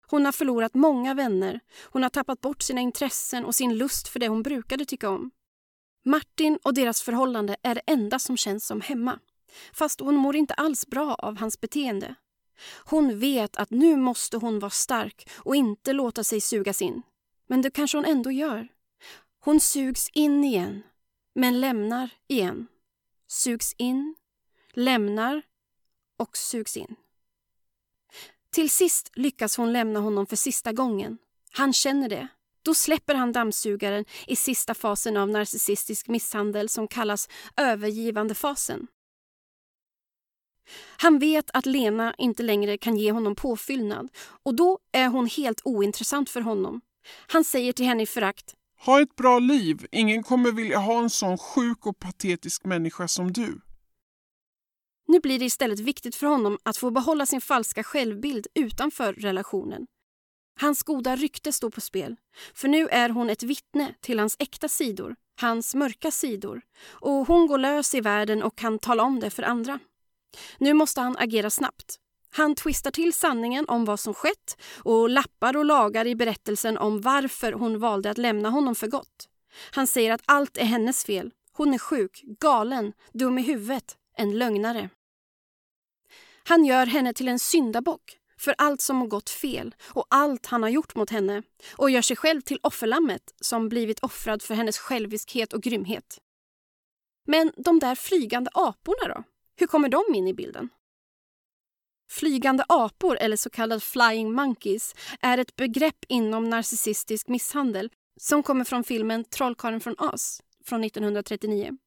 Hon 0.09 0.25
har 0.25 0.31
förlorat 0.31 0.73
många 0.73 1.13
vänner, 1.13 1.59
hon 1.83 2.03
har 2.03 2.09
tappat 2.09 2.41
bort 2.41 2.61
sina 2.61 2.81
intressen 2.81 3.45
och 3.45 3.55
sin 3.55 3.77
lust 3.77 4.07
för 4.07 4.19
det 4.19 4.27
hon 4.27 4.43
brukade 4.43 4.85
tycka 4.85 5.09
om. 5.09 5.31
Martin 6.05 6.59
och 6.63 6.73
deras 6.73 7.01
förhållande 7.01 7.55
är 7.63 7.75
det 7.75 7.81
enda 7.85 8.19
som 8.19 8.37
känns 8.37 8.65
som 8.65 8.81
hemma. 8.81 9.19
Fast 9.73 9.99
hon 9.99 10.15
mår 10.15 10.35
inte 10.35 10.53
alls 10.53 10.87
bra 10.87 11.15
av 11.15 11.37
hans 11.37 11.61
beteende. 11.61 12.15
Hon 12.85 13.19
vet 13.19 13.57
att 13.57 13.69
nu 13.69 13.95
måste 13.95 14.37
hon 14.37 14.59
vara 14.59 14.69
stark 14.69 15.29
och 15.35 15.55
inte 15.55 15.93
låta 15.93 16.23
sig 16.23 16.41
sugas 16.41 16.81
in. 16.81 17.01
Men 17.47 17.61
det 17.61 17.71
kanske 17.71 17.97
hon 17.97 18.05
ändå 18.05 18.31
gör. 18.31 18.67
Hon 19.39 19.59
sugs 19.59 20.09
in 20.13 20.43
igen, 20.43 20.83
men 21.35 21.61
lämnar 21.61 22.09
igen. 22.27 22.67
Sugs 23.27 23.73
in, 23.77 24.15
lämnar 24.73 25.41
och 26.17 26.37
sugs 26.37 26.77
in. 26.77 26.95
Till 28.53 28.69
sist 28.69 29.11
lyckas 29.15 29.57
hon 29.57 29.73
lämna 29.73 29.99
honom 29.99 30.25
för 30.25 30.35
sista 30.35 30.71
gången. 30.71 31.17
Han 31.51 31.73
känner 31.73 32.09
det. 32.09 32.27
Då 32.61 32.73
släpper 32.73 33.15
han 33.15 33.31
dammsugaren 33.31 34.05
i 34.27 34.35
sista 34.35 34.73
fasen 34.73 35.17
av 35.17 35.29
narcissistisk 35.29 36.07
misshandel 36.07 36.69
som 36.69 36.87
kallas 36.87 37.29
övergivandefasen. 37.57 38.87
Han 40.97 41.19
vet 41.19 41.49
att 41.53 41.65
Lena 41.65 42.13
inte 42.17 42.43
längre 42.43 42.77
kan 42.77 42.97
ge 42.97 43.11
honom 43.11 43.35
påfyllnad 43.35 44.09
och 44.43 44.55
då 44.55 44.79
är 44.91 45.07
hon 45.07 45.27
helt 45.27 45.61
ointressant 45.63 46.29
för 46.29 46.41
honom. 46.41 46.81
Han 47.27 47.43
säger 47.43 47.73
till 47.73 47.85
henne 47.85 48.03
i 48.03 48.05
förakt. 48.05 48.55
Ha 48.85 49.01
ett 49.01 49.15
bra 49.15 49.39
liv. 49.39 49.87
Ingen 49.91 50.23
kommer 50.23 50.51
vilja 50.51 50.77
ha 50.77 50.99
en 50.99 51.09
sån 51.09 51.37
sjuk 51.37 51.85
och 51.85 51.99
patetisk 51.99 52.65
människa 52.65 53.07
som 53.07 53.33
du. 53.33 53.61
Nu 55.07 55.19
blir 55.19 55.39
det 55.39 55.45
istället 55.45 55.79
viktigt 55.79 56.15
för 56.15 56.27
honom 56.27 56.57
att 56.63 56.77
få 56.77 56.91
behålla 56.91 57.25
sin 57.25 57.41
falska 57.41 57.83
självbild 57.83 58.47
utanför 58.53 59.13
relationen. 59.13 59.87
Hans 60.59 60.83
goda 60.83 61.15
rykte 61.15 61.53
står 61.53 61.69
på 61.69 61.81
spel, 61.81 62.15
för 62.53 62.67
nu 62.67 62.87
är 62.87 63.09
hon 63.09 63.29
ett 63.29 63.43
vittne 63.43 63.93
till 64.01 64.19
hans 64.19 64.35
äkta 64.39 64.69
sidor, 64.69 65.15
hans 65.41 65.75
mörka 65.75 66.11
sidor. 66.11 66.61
Och 66.87 67.27
hon 67.27 67.47
går 67.47 67.57
lös 67.57 67.95
i 67.95 68.01
världen 68.01 68.43
och 68.43 68.57
kan 68.57 68.79
tala 68.79 69.03
om 69.03 69.19
det 69.19 69.29
för 69.29 69.43
andra. 69.43 69.79
Nu 70.57 70.73
måste 70.73 71.01
han 71.01 71.17
agera 71.17 71.49
snabbt. 71.49 71.95
Han 72.29 72.55
twistar 72.55 72.91
till 72.91 73.13
sanningen 73.13 73.65
om 73.67 73.85
vad 73.85 73.99
som 73.99 74.13
skett 74.13 74.57
och 74.83 75.09
lappar 75.09 75.57
och 75.57 75.65
lagar 75.65 76.07
i 76.07 76.15
berättelsen 76.15 76.77
om 76.77 77.01
varför 77.01 77.51
hon 77.51 77.79
valde 77.79 78.09
att 78.11 78.17
lämna 78.17 78.49
honom 78.49 78.75
för 78.75 78.87
gott. 78.87 79.29
Han 79.71 79.87
säger 79.87 80.11
att 80.11 80.21
allt 80.25 80.57
är 80.57 80.65
hennes 80.65 81.05
fel. 81.05 81.31
Hon 81.53 81.73
är 81.73 81.77
sjuk, 81.77 82.23
galen, 82.39 82.93
dum 83.13 83.37
i 83.37 83.41
huvudet, 83.41 83.97
en 84.17 84.37
lögnare. 84.37 84.89
Han 86.47 86.65
gör 86.65 86.85
henne 86.85 87.13
till 87.13 87.27
en 87.27 87.39
syndabock 87.39 88.17
för 88.37 88.55
allt 88.57 88.81
som 88.81 88.97
har 88.97 89.07
gått 89.07 89.29
fel 89.29 89.75
och 89.83 90.05
allt 90.09 90.45
han 90.45 90.63
har 90.63 90.69
gjort 90.69 90.95
mot 90.95 91.09
henne 91.09 91.43
och 91.75 91.89
gör 91.89 92.01
sig 92.01 92.15
själv 92.17 92.41
till 92.41 92.59
offerlammet 92.63 93.33
som 93.41 93.69
blivit 93.69 93.99
offrad 93.99 94.41
för 94.41 94.55
hennes 94.55 94.77
själviskhet 94.77 95.53
och 95.53 95.61
grymhet. 95.61 96.17
Men 97.25 97.51
de 97.57 97.79
där 97.79 97.95
flygande 97.95 98.51
aporna 98.53 99.13
då? 99.15 99.23
Hur 99.55 99.67
kommer 99.67 99.89
de 99.89 100.03
in 100.15 100.27
i 100.27 100.33
bilden? 100.33 100.69
Flygande 102.09 102.63
apor, 102.69 103.17
eller 103.17 103.37
så 103.37 103.49
kallade 103.49 103.81
flying 103.81 104.33
monkeys, 104.33 104.95
är 105.21 105.37
ett 105.37 105.55
begrepp 105.55 106.05
inom 106.07 106.49
narcissistisk 106.49 107.27
misshandel 107.27 107.89
som 108.19 108.43
kommer 108.43 108.63
från 108.63 108.83
filmen 108.83 109.23
Trollkarlen 109.23 109.79
från 109.79 109.95
Oz 109.99 110.41
från 110.65 110.83
1939 110.83 111.77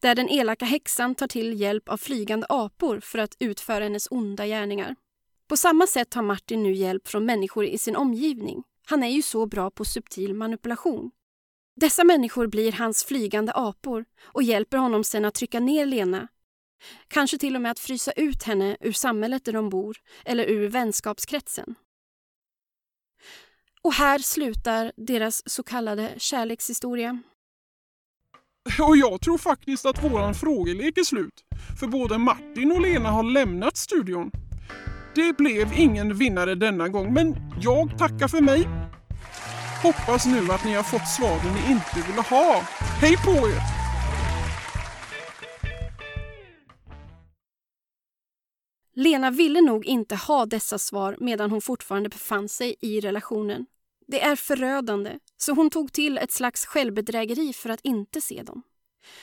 där 0.00 0.14
den 0.14 0.28
elaka 0.28 0.64
häxan 0.64 1.14
tar 1.14 1.26
till 1.26 1.60
hjälp 1.60 1.88
av 1.88 1.96
flygande 1.96 2.46
apor 2.48 3.00
för 3.00 3.18
att 3.18 3.36
utföra 3.38 3.84
hennes 3.84 4.08
onda 4.10 4.46
gärningar. 4.46 4.96
På 5.48 5.56
samma 5.56 5.86
sätt 5.86 6.14
har 6.14 6.22
Martin 6.22 6.62
nu 6.62 6.72
hjälp 6.72 7.08
från 7.08 7.24
människor 7.24 7.64
i 7.64 7.78
sin 7.78 7.96
omgivning. 7.96 8.62
Han 8.86 9.02
är 9.02 9.08
ju 9.08 9.22
så 9.22 9.46
bra 9.46 9.70
på 9.70 9.84
subtil 9.84 10.34
manipulation. 10.34 11.10
Dessa 11.76 12.04
människor 12.04 12.46
blir 12.46 12.72
hans 12.72 13.04
flygande 13.04 13.52
apor 13.54 14.04
och 14.22 14.42
hjälper 14.42 14.78
honom 14.78 15.04
sen 15.04 15.24
att 15.24 15.34
trycka 15.34 15.60
ner 15.60 15.86
Lena. 15.86 16.28
Kanske 17.08 17.38
till 17.38 17.56
och 17.56 17.62
med 17.62 17.70
att 17.70 17.78
frysa 17.78 18.12
ut 18.12 18.42
henne 18.42 18.76
ur 18.80 18.92
samhället 18.92 19.44
där 19.44 19.52
de 19.52 19.70
bor 19.70 19.96
eller 20.24 20.44
ur 20.44 20.68
vänskapskretsen. 20.68 21.74
Och 23.82 23.92
här 23.92 24.18
slutar 24.18 24.92
deras 24.96 25.50
så 25.50 25.62
kallade 25.62 26.14
kärlekshistoria. 26.16 27.22
Och 28.88 28.96
jag 28.96 29.20
tror 29.20 29.38
faktiskt 29.38 29.86
att 29.86 30.04
våran 30.04 30.34
frågelek 30.34 30.98
är 30.98 31.04
slut. 31.04 31.44
För 31.80 31.86
både 31.86 32.18
Martin 32.18 32.72
och 32.72 32.80
Lena 32.80 33.10
har 33.10 33.22
lämnat 33.22 33.76
studion. 33.76 34.30
Det 35.14 35.36
blev 35.36 35.72
ingen 35.76 36.14
vinnare 36.14 36.54
denna 36.54 36.88
gång, 36.88 37.12
men 37.14 37.36
jag 37.60 37.98
tackar 37.98 38.28
för 38.28 38.40
mig. 38.40 38.68
Hoppas 39.82 40.26
nu 40.26 40.52
att 40.52 40.64
ni 40.64 40.74
har 40.74 40.82
fått 40.82 41.08
svaren 41.08 41.54
ni 41.54 41.72
inte 41.72 42.08
ville 42.08 42.22
ha. 42.22 42.62
Hej 43.00 43.16
på 43.16 43.48
er! 43.48 43.78
Lena 48.94 49.30
ville 49.30 49.60
nog 49.60 49.86
inte 49.86 50.14
ha 50.16 50.46
dessa 50.46 50.78
svar 50.78 51.16
medan 51.20 51.50
hon 51.50 51.60
fortfarande 51.60 52.08
befann 52.08 52.48
sig 52.48 52.76
i 52.80 53.00
relationen. 53.00 53.66
Det 54.06 54.22
är 54.22 54.36
förödande, 54.36 55.18
så 55.38 55.52
hon 55.52 55.70
tog 55.70 55.92
till 55.92 56.18
ett 56.18 56.32
slags 56.32 56.66
självbedrägeri 56.66 57.52
för 57.52 57.70
att 57.70 57.80
inte 57.80 58.20
se 58.20 58.42
dem. 58.42 58.62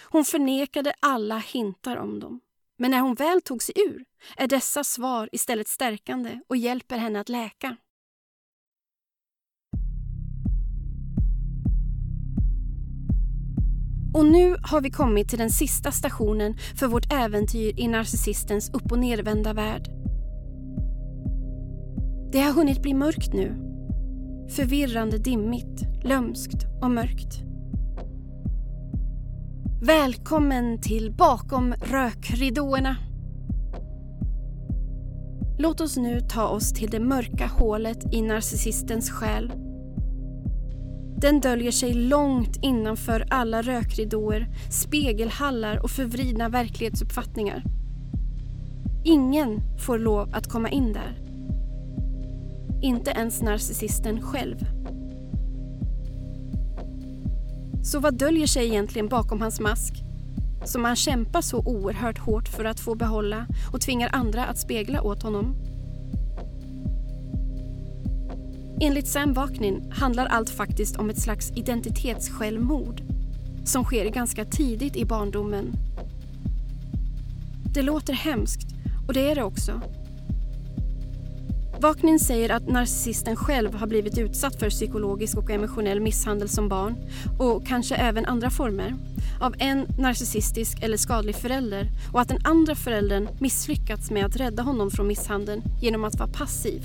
Hon 0.04 0.25
förnekade 0.25 0.93
alla 0.99 1.38
hintar 1.38 1.97
om 1.97 2.19
dem. 2.19 2.39
Men 2.78 2.91
när 2.91 2.99
hon 2.99 3.15
väl 3.15 3.41
tog 3.41 3.63
sig 3.63 3.75
ur 3.78 4.06
är 4.38 4.47
dessa 4.47 4.84
svar 4.84 5.30
istället 5.32 5.67
stärkande 5.67 6.39
och 6.47 6.58
hjälper 6.58 6.97
henne 6.97 7.19
att 7.19 7.30
läka. 7.30 7.78
Och 14.13 14.25
nu 14.25 14.56
har 14.63 14.82
vi 14.82 14.91
kommit 14.91 15.30
till 15.30 15.39
den 15.39 15.49
sista 15.49 15.91
stationen 15.91 16.58
för 16.80 16.88
vårt 16.88 17.13
äventyr 17.13 17.80
i 17.80 17.88
narcissistens 17.88 18.69
upp 18.69 18.91
och 18.91 18.99
nedvända 18.99 19.54
värld. 19.54 19.88
Det 22.32 22.41
har 22.41 22.54
hunnit 22.54 22.82
bli 22.82 22.93
mörkt 22.93 23.34
nu. 23.34 23.75
Förvirrande 24.50 25.18
dimmigt, 25.18 25.82
lömskt 26.04 26.66
och 26.82 26.92
mörkt. 26.92 27.42
Välkommen 29.82 30.82
till 30.82 31.12
Bakom 31.12 31.74
rökridåerna. 31.74 32.96
Låt 35.60 35.82
oss 35.82 35.98
nu 35.98 36.22
ta 36.22 36.48
oss 36.48 36.74
till 36.74 36.89
det 36.89 37.00
mörka 37.00 37.48
hålet 37.48 38.14
i 38.14 38.22
narcissistens 38.22 39.12
själ. 39.12 39.52
Den 41.18 41.39
döljer 41.39 41.72
sig 41.72 41.93
långt 41.93 42.58
innanför 42.62 43.28
alla 43.30 43.62
rökridåer, 43.62 44.48
spegelhallar 44.70 45.84
och 45.84 45.91
förvridna 45.91 46.50
verklighetsuppfattningar. 46.50 47.64
Ingen 49.04 49.62
får 49.80 50.00
lov 50.00 50.30
att 50.34 50.48
komma 50.48 50.70
in 50.70 50.93
där. 50.93 51.24
Inte 52.82 53.11
ens 53.11 53.41
narcissisten 53.41 54.21
själv. 54.21 54.65
Så 57.84 57.99
vad 57.99 58.17
döljer 58.17 58.47
sig 58.47 58.67
egentligen 58.67 59.07
bakom 59.07 59.41
hans 59.41 59.59
mask? 59.59 59.93
Som 60.65 60.84
han 60.84 60.95
kämpar 60.95 61.41
så 61.41 61.57
oerhört 61.57 62.17
hårt 62.17 62.47
för 62.47 62.65
att 62.65 62.80
få 62.80 62.95
behålla 62.95 63.47
och 63.73 63.82
tvingar 63.82 64.09
andra 64.13 64.45
att 64.45 64.57
spegla 64.57 65.01
åt 65.01 65.23
honom. 65.23 65.55
Enligt 68.82 69.07
Sam 69.07 69.34
Vaknin 69.34 69.91
handlar 69.91 70.26
allt 70.26 70.49
faktiskt 70.49 70.95
om 70.95 71.09
ett 71.09 71.21
slags 71.21 71.51
identitetssjälvmord 71.51 73.01
som 73.65 73.84
sker 73.84 74.09
ganska 74.09 74.45
tidigt 74.45 74.95
i 74.95 75.05
barndomen. 75.05 75.73
Det 77.73 77.82
låter 77.82 78.13
hemskt 78.13 78.67
och 79.07 79.13
det 79.13 79.32
är 79.32 79.36
det 79.36 79.43
också. 79.43 79.82
Vaknin 81.80 82.19
säger 82.19 82.49
att 82.49 82.69
narcissisten 82.69 83.36
själv 83.36 83.73
har 83.73 83.88
blivit 83.88 84.17
utsatt 84.17 84.59
för 84.59 84.69
psykologisk 84.69 85.38
och 85.38 85.49
emotionell 85.49 85.99
misshandel 85.99 86.49
som 86.49 86.69
barn 86.69 86.95
och 87.39 87.67
kanske 87.67 87.95
även 87.95 88.26
andra 88.26 88.49
former 88.49 88.95
av 89.41 89.55
en 89.59 89.86
narcissistisk 89.97 90.84
eller 90.84 90.97
skadlig 90.97 91.36
förälder 91.36 91.88
och 92.13 92.21
att 92.21 92.28
den 92.28 92.41
andra 92.43 92.76
föräldern 92.76 93.28
misslyckats 93.39 94.11
med 94.11 94.26
att 94.26 94.36
rädda 94.36 94.63
honom 94.63 94.91
från 94.91 95.07
misshandeln 95.07 95.63
genom 95.82 96.03
att 96.03 96.19
vara 96.19 96.30
passiv. 96.30 96.82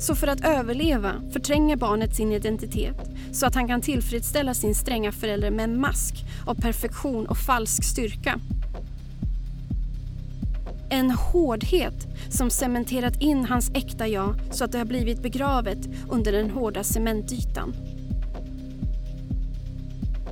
Så 0.00 0.14
för 0.14 0.26
att 0.26 0.44
överleva 0.44 1.12
förtränger 1.32 1.76
barnet 1.76 2.16
sin 2.16 2.32
identitet 2.32 3.10
så 3.32 3.46
att 3.46 3.54
han 3.54 3.68
kan 3.68 3.80
tillfredsställa 3.80 4.54
sin 4.54 4.74
stränga 4.74 5.12
förälder 5.12 5.50
med 5.50 5.64
en 5.64 5.80
mask 5.80 6.14
av 6.46 6.54
perfektion 6.54 7.26
och 7.26 7.38
falsk 7.38 7.84
styrka 7.84 8.40
en 10.90 11.10
hårdhet 11.10 12.06
som 12.30 12.50
cementerat 12.50 13.22
in 13.22 13.44
hans 13.44 13.70
äkta 13.74 14.08
jag 14.08 14.34
så 14.50 14.64
att 14.64 14.72
det 14.72 14.78
har 14.78 14.84
blivit 14.84 15.22
begravet 15.22 15.78
under 16.08 16.32
den 16.32 16.50
hårda 16.50 16.84
cementytan. 16.84 17.74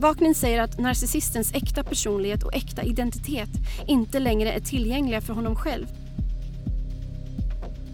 Vaknin 0.00 0.34
säger 0.34 0.62
att 0.62 0.78
narcissistens 0.78 1.54
äkta 1.54 1.84
personlighet 1.84 2.42
och 2.42 2.54
äkta 2.54 2.82
identitet 2.82 3.50
inte 3.86 4.18
längre 4.18 4.52
är 4.52 4.60
tillgängliga 4.60 5.20
för 5.20 5.34
honom 5.34 5.56
själv. 5.56 5.86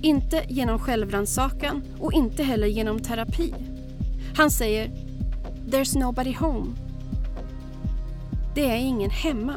Inte 0.00 0.44
genom 0.48 0.78
självrannsakan 0.78 1.82
och 1.98 2.12
inte 2.12 2.42
heller 2.42 2.66
genom 2.66 3.00
terapi. 3.00 3.54
Han 4.36 4.50
säger 4.50 4.90
“There's 5.66 5.98
nobody 5.98 6.34
home”. 6.34 6.70
Det 8.54 8.64
är 8.64 8.76
ingen 8.76 9.10
hemma. 9.10 9.54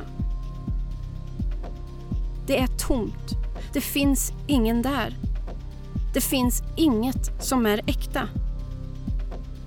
Det 2.86 2.90
tomt. 2.94 3.36
Det 3.74 3.82
finns 3.82 4.32
ingen 4.48 4.82
där. 4.82 5.18
Det 6.14 6.22
finns 6.22 6.64
inget 6.76 7.44
som 7.44 7.66
är 7.66 7.82
äkta. 7.86 8.30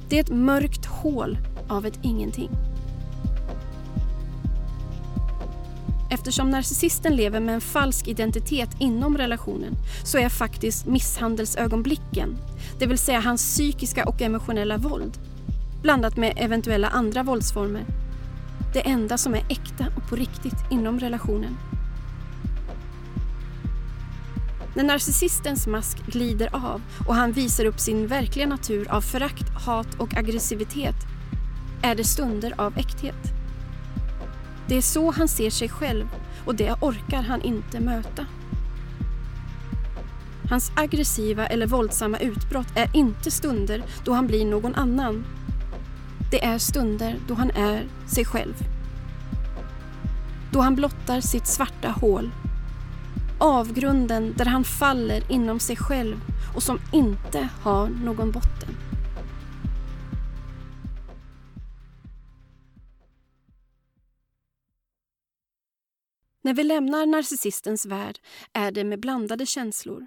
Det 0.09 0.16
är 0.16 0.21
ett 0.21 0.31
mörkt 0.31 0.87
hål 0.87 1.39
av 1.69 1.87
ett 1.87 1.99
ingenting. 2.03 2.51
Eftersom 6.11 6.51
narcissisten 6.51 7.16
lever 7.16 7.41
med 7.41 7.55
en 7.55 7.61
falsk 7.61 8.09
identitet 8.09 8.71
inom 8.79 9.19
relationen 9.19 9.75
så 10.05 10.19
är 10.19 10.29
faktiskt 10.29 10.87
misshandelsögonblicken, 10.87 12.37
det 12.79 12.87
vill 12.87 12.99
säga 12.99 13.21
hans 13.21 13.43
psykiska 13.43 14.05
och 14.05 14.23
emotionella 14.23 14.77
våld, 14.77 15.19
blandat 15.83 16.16
med 16.16 16.33
eventuella 16.37 16.89
andra 16.89 17.23
våldsformer, 17.23 17.85
det 18.73 18.81
enda 18.81 19.19
som 19.19 19.35
är 19.35 19.45
äkta 19.49 19.87
och 19.97 20.09
på 20.09 20.16
riktigt 20.16 20.71
inom 20.71 21.01
relationen. 21.01 21.57
När 24.79 24.85
narcissistens 24.85 25.66
mask 25.66 26.07
glider 26.07 26.49
av 26.53 26.83
och 27.07 27.14
han 27.14 27.33
visar 27.33 27.64
upp 27.64 27.81
sin 27.81 28.07
verkliga 28.07 28.47
natur 28.47 28.91
av 28.91 29.01
förakt, 29.01 29.49
hat 29.64 29.95
och 29.99 30.16
aggressivitet 30.16 30.95
är 31.83 31.95
det 31.95 32.05
stunder 32.05 32.55
av 32.57 32.79
äkthet. 32.79 33.33
Det 34.68 34.76
är 34.76 34.83
så 34.83 35.11
han 35.11 35.29
ser 35.29 35.51
sig 35.51 35.68
själv 35.68 36.07
och 36.45 36.55
det 36.55 36.72
orkar 36.81 37.22
han 37.22 37.43
inte 37.43 37.81
möta. 37.81 38.26
Hans 40.51 40.72
aggressiva 40.74 41.47
eller 41.47 41.66
våldsamma 41.66 42.18
utbrott 42.18 42.76
är 42.76 42.97
inte 42.97 43.31
stunder 43.31 43.83
då 44.05 44.12
han 44.12 44.26
blir 44.26 44.45
någon 44.45 44.74
annan. 44.74 45.24
Det 46.31 46.45
är 46.45 46.59
stunder 46.59 47.16
då 47.29 47.35
han 47.35 47.51
är 47.51 47.87
sig 48.07 48.24
själv. 48.24 48.55
Då 50.53 50.61
han 50.61 50.74
blottar 50.74 51.20
sitt 51.20 51.47
svarta 51.47 51.89
hål 51.89 52.31
Avgrunden 53.41 54.34
där 54.36 54.45
han 54.45 54.64
faller 54.64 55.32
inom 55.32 55.61
sig 55.61 55.76
själv 55.76 56.16
och 56.55 56.62
som 56.62 56.78
inte 56.93 57.49
har 57.62 57.89
någon 57.89 58.32
botten. 58.32 58.76
När 66.43 66.55
vi 66.55 66.64
lämnar 66.64 67.07
narcissistens 67.07 67.86
värld 67.86 68.18
är 68.53 68.70
det 68.70 68.84
med 68.84 69.01
blandade 69.01 69.47
känslor. 69.47 70.07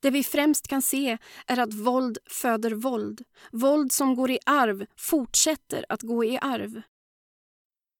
Det 0.00 0.10
vi 0.10 0.24
främst 0.24 0.68
kan 0.68 0.82
se 0.82 1.18
är 1.46 1.58
att 1.58 1.74
våld 1.74 2.18
föder 2.26 2.70
våld. 2.70 3.22
Våld 3.52 3.92
som 3.92 4.14
går 4.14 4.30
i 4.30 4.38
arv 4.46 4.86
fortsätter 4.96 5.84
att 5.88 6.02
gå 6.02 6.24
i 6.24 6.38
arv. 6.42 6.82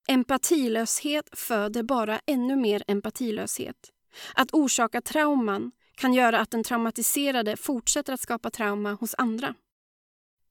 Empatilöshet 0.08 1.38
föder 1.38 1.82
bara 1.82 2.20
ännu 2.26 2.56
mer 2.56 2.82
empatilöshet. 2.86 3.93
Att 4.34 4.54
orsaka 4.54 5.00
trauman 5.00 5.72
kan 5.94 6.14
göra 6.14 6.40
att 6.40 6.50
den 6.50 6.64
traumatiserade 6.64 7.56
fortsätter 7.56 8.12
att 8.12 8.20
skapa 8.20 8.50
trauma 8.50 8.92
hos 8.92 9.14
andra. 9.18 9.54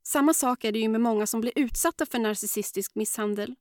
Samma 0.03 0.33
sak 0.33 0.63
är 0.63 0.71
det 0.71 0.79
ju 0.79 0.89
med 0.89 1.01
många 1.01 1.27
som 1.27 1.41
blir 1.41 1.53
utsatta 1.55 2.05
för 2.05 2.19
narcissistisk 2.19 2.95
misshandel. 2.95 3.55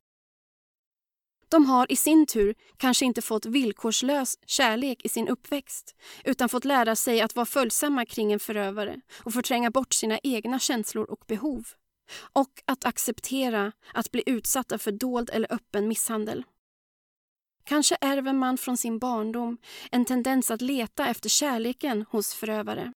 De 1.49 1.67
har 1.67 1.93
i 1.93 1.97
sin 1.97 2.27
tur 2.27 2.55
kanske 2.77 3.05
inte 3.05 3.23
fått 3.23 3.47
villkorslös 3.47 4.39
kärlek 4.47 5.05
i 5.05 5.09
sin 5.09 5.29
uppväxt 5.29 5.95
utan 6.25 6.49
fått 6.49 6.65
lära 6.65 6.97
sig 6.97 7.21
att 7.21 7.37
vara 7.37 7.47
följsamma 7.47 8.07
kring 8.07 8.33
en 8.33 8.41
förövare 8.41 9.01
och 9.25 9.33
förtränga 9.33 9.71
bort 9.71 9.93
sina 9.93 10.19
egna 10.23 10.59
känslor 10.59 11.11
och 11.11 11.25
behov. 11.27 11.69
Och 12.33 12.63
att 12.65 12.85
acceptera 12.85 13.73
att 13.95 14.11
bli 14.11 14.23
utsatta 14.27 14.79
för 14.79 14.93
dold 14.93 15.31
eller 15.33 15.53
öppen 15.53 15.89
misshandel. 15.89 16.45
Kanske 17.65 17.97
ärver 18.01 18.33
man 18.33 18.59
från 18.59 18.77
sin 18.77 18.99
barndom 18.99 19.59
en 19.91 20.05
tendens 20.05 20.51
att 20.51 20.61
leta 20.61 21.09
efter 21.09 21.29
kärleken 21.29 22.05
hos 22.11 22.35
förövare. 22.35 22.93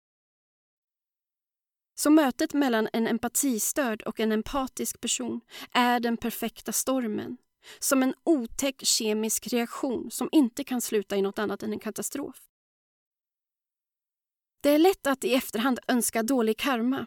Så 1.95 2.11
mötet 2.11 2.55
mellan 2.55 2.89
en 2.93 3.07
empatistörd 3.07 4.03
och 4.03 4.21
en 4.21 4.33
empatisk 4.33 5.01
person 5.01 5.41
är 5.73 6.01
den 6.01 6.17
perfekta 6.17 6.73
stormen. 6.73 7.37
Som 7.79 8.03
en 8.03 8.15
otäck 8.25 8.85
kemisk 8.85 9.47
reaktion 9.47 10.11
som 10.11 10.29
inte 10.33 10.65
kan 10.65 10.81
sluta 10.81 11.17
i 11.17 11.23
något 11.23 11.39
annat 11.39 11.63
än 11.63 11.73
en 11.73 11.79
katastrof. 11.79 12.37
Det 14.61 14.71
är 14.71 14.79
lätt 14.79 15.07
att 15.07 15.25
i 15.25 15.35
efterhand 15.35 15.79
önska 15.89 16.23
dålig 16.23 16.57
karma. 16.57 17.07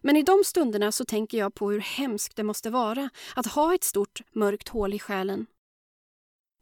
Men 0.00 0.16
i 0.16 0.22
de 0.22 0.42
stunderna 0.44 0.92
så 0.92 1.04
tänker 1.04 1.38
jag 1.38 1.54
på 1.54 1.70
hur 1.70 1.80
hemskt 1.80 2.36
det 2.36 2.42
måste 2.42 2.70
vara 2.70 3.10
att 3.36 3.46
ha 3.46 3.74
ett 3.74 3.84
stort 3.84 4.20
mörkt 4.32 4.68
hål 4.68 4.94
i 4.94 4.98
själen 4.98 5.46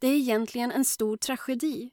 det 0.01 0.09
är 0.09 0.17
egentligen 0.17 0.73
en 0.73 0.85
stor 0.85 1.17
tragedi. 1.17 1.91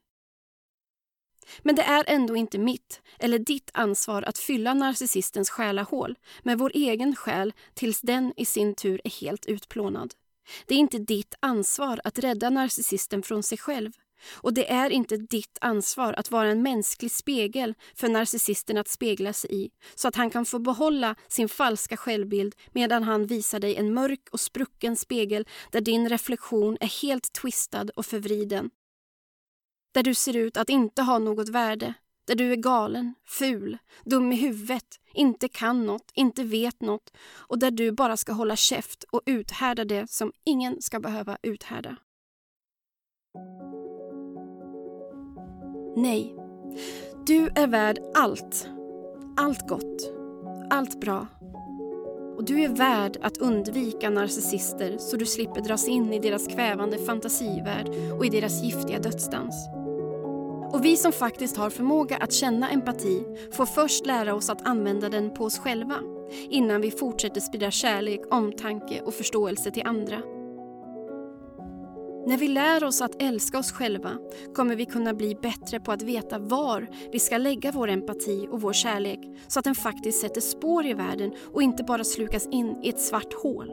Men 1.61 1.75
det 1.75 1.81
är 1.81 2.03
ändå 2.07 2.35
inte 2.35 2.57
mitt 2.57 3.01
eller 3.19 3.39
ditt 3.39 3.69
ansvar 3.73 4.21
att 4.21 4.37
fylla 4.37 4.73
narcissistens 4.73 5.49
själahål 5.49 6.15
med 6.43 6.57
vår 6.57 6.71
egen 6.73 7.15
själ 7.15 7.53
tills 7.73 8.01
den 8.01 8.33
i 8.37 8.45
sin 8.45 8.75
tur 8.75 9.01
är 9.03 9.09
helt 9.09 9.45
utplånad. 9.45 10.13
Det 10.65 10.75
är 10.75 10.79
inte 10.79 10.97
ditt 10.97 11.35
ansvar 11.39 12.01
att 12.03 12.19
rädda 12.19 12.49
narcissisten 12.49 13.23
från 13.23 13.43
sig 13.43 13.57
själv. 13.57 13.91
Och 14.33 14.53
det 14.53 14.71
är 14.71 14.89
inte 14.89 15.17
ditt 15.17 15.57
ansvar 15.61 16.13
att 16.13 16.31
vara 16.31 16.47
en 16.47 16.61
mänsklig 16.61 17.11
spegel 17.11 17.73
för 17.95 18.09
narcissisten 18.09 18.77
att 18.77 18.87
spegla 18.87 19.33
sig 19.33 19.65
i 19.65 19.69
så 19.95 20.07
att 20.07 20.15
han 20.15 20.29
kan 20.29 20.45
få 20.45 20.59
behålla 20.59 21.15
sin 21.27 21.49
falska 21.49 21.97
självbild 21.97 22.55
medan 22.71 23.03
han 23.03 23.25
visar 23.25 23.59
dig 23.59 23.75
en 23.75 23.93
mörk 23.93 24.29
och 24.31 24.39
sprucken 24.39 24.95
spegel 24.95 25.47
där 25.71 25.81
din 25.81 26.09
reflektion 26.09 26.77
är 26.79 27.01
helt 27.01 27.33
twistad 27.33 27.85
och 27.95 28.05
förvriden. 28.05 28.69
Där 29.93 30.03
du 30.03 30.13
ser 30.13 30.35
ut 30.35 30.57
att 30.57 30.69
inte 30.69 31.01
ha 31.01 31.19
något 31.19 31.49
värde, 31.49 31.93
där 32.27 32.35
du 32.35 32.51
är 32.51 32.55
galen, 32.55 33.13
ful, 33.25 33.77
dum 34.05 34.31
i 34.31 34.35
huvudet, 34.35 34.99
inte 35.13 35.47
kan 35.47 35.85
något, 35.85 36.11
inte 36.13 36.43
vet 36.43 36.81
något 36.81 37.13
och 37.33 37.59
där 37.59 37.71
du 37.71 37.91
bara 37.91 38.17
ska 38.17 38.33
hålla 38.33 38.55
käft 38.55 39.03
och 39.03 39.21
uthärda 39.25 39.85
det 39.85 40.09
som 40.09 40.31
ingen 40.43 40.81
ska 40.81 40.99
behöva 40.99 41.37
uthärda. 41.41 41.97
Nej. 45.97 46.35
Du 47.25 47.49
är 47.55 47.67
värd 47.67 47.99
allt. 48.15 48.69
Allt 49.37 49.67
gott. 49.67 50.13
Allt 50.69 50.99
bra. 50.99 51.27
Och 52.37 52.45
du 52.45 52.63
är 52.63 52.69
värd 52.69 53.17
att 53.21 53.37
undvika 53.37 54.09
narcissister 54.09 54.97
så 54.97 55.17
du 55.17 55.25
slipper 55.25 55.61
dras 55.61 55.87
in 55.87 56.13
i 56.13 56.19
deras 56.19 56.47
kvävande 56.47 56.97
fantasivärld 56.97 57.89
och 58.17 58.25
i 58.25 58.29
deras 58.29 58.63
giftiga 58.63 58.99
dödsdans. 58.99 59.69
Och 60.71 60.85
vi 60.85 60.97
som 60.97 61.11
faktiskt 61.11 61.57
har 61.57 61.69
förmåga 61.69 62.17
att 62.17 62.33
känna 62.33 62.69
empati 62.69 63.23
får 63.51 63.65
först 63.65 64.05
lära 64.05 64.35
oss 64.35 64.49
att 64.49 64.67
använda 64.67 65.09
den 65.09 65.33
på 65.33 65.43
oss 65.43 65.59
själva 65.59 65.95
innan 66.49 66.81
vi 66.81 66.91
fortsätter 66.91 67.41
sprida 67.41 67.71
kärlek, 67.71 68.21
omtanke 68.31 69.01
och 69.01 69.13
förståelse 69.13 69.71
till 69.71 69.87
andra. 69.87 70.36
När 72.27 72.37
vi 72.37 72.47
lär 72.47 72.83
oss 72.83 73.01
att 73.01 73.21
älska 73.21 73.59
oss 73.59 73.71
själva 73.71 74.17
kommer 74.55 74.75
vi 74.75 74.85
kunna 74.85 75.13
bli 75.13 75.35
bättre 75.35 75.79
på 75.79 75.91
att 75.91 76.01
veta 76.01 76.39
var 76.39 76.87
vi 77.11 77.19
ska 77.19 77.37
lägga 77.37 77.71
vår 77.71 77.89
empati 77.89 78.47
och 78.51 78.61
vår 78.61 78.73
kärlek 78.73 79.19
så 79.47 79.59
att 79.59 79.65
den 79.65 79.75
faktiskt 79.75 80.21
sätter 80.21 80.41
spår 80.41 80.85
i 80.85 80.93
världen 80.93 81.33
och 81.53 81.61
inte 81.61 81.83
bara 81.83 82.03
slukas 82.03 82.47
in 82.47 82.77
i 82.83 82.89
ett 82.89 82.99
svart 82.99 83.33
hål. 83.33 83.67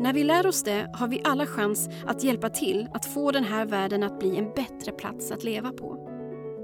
När 0.00 0.12
vi 0.12 0.24
lär 0.24 0.46
oss 0.46 0.62
det 0.62 0.90
har 0.94 1.08
vi 1.08 1.20
alla 1.24 1.46
chans 1.46 1.88
att 2.06 2.24
hjälpa 2.24 2.48
till 2.48 2.88
att 2.94 3.06
få 3.06 3.30
den 3.30 3.44
här 3.44 3.66
världen 3.66 4.02
att 4.02 4.18
bli 4.18 4.36
en 4.36 4.52
bättre 4.56 4.92
plats 4.92 5.30
att 5.30 5.44
leva 5.44 5.72
på. 5.72 5.86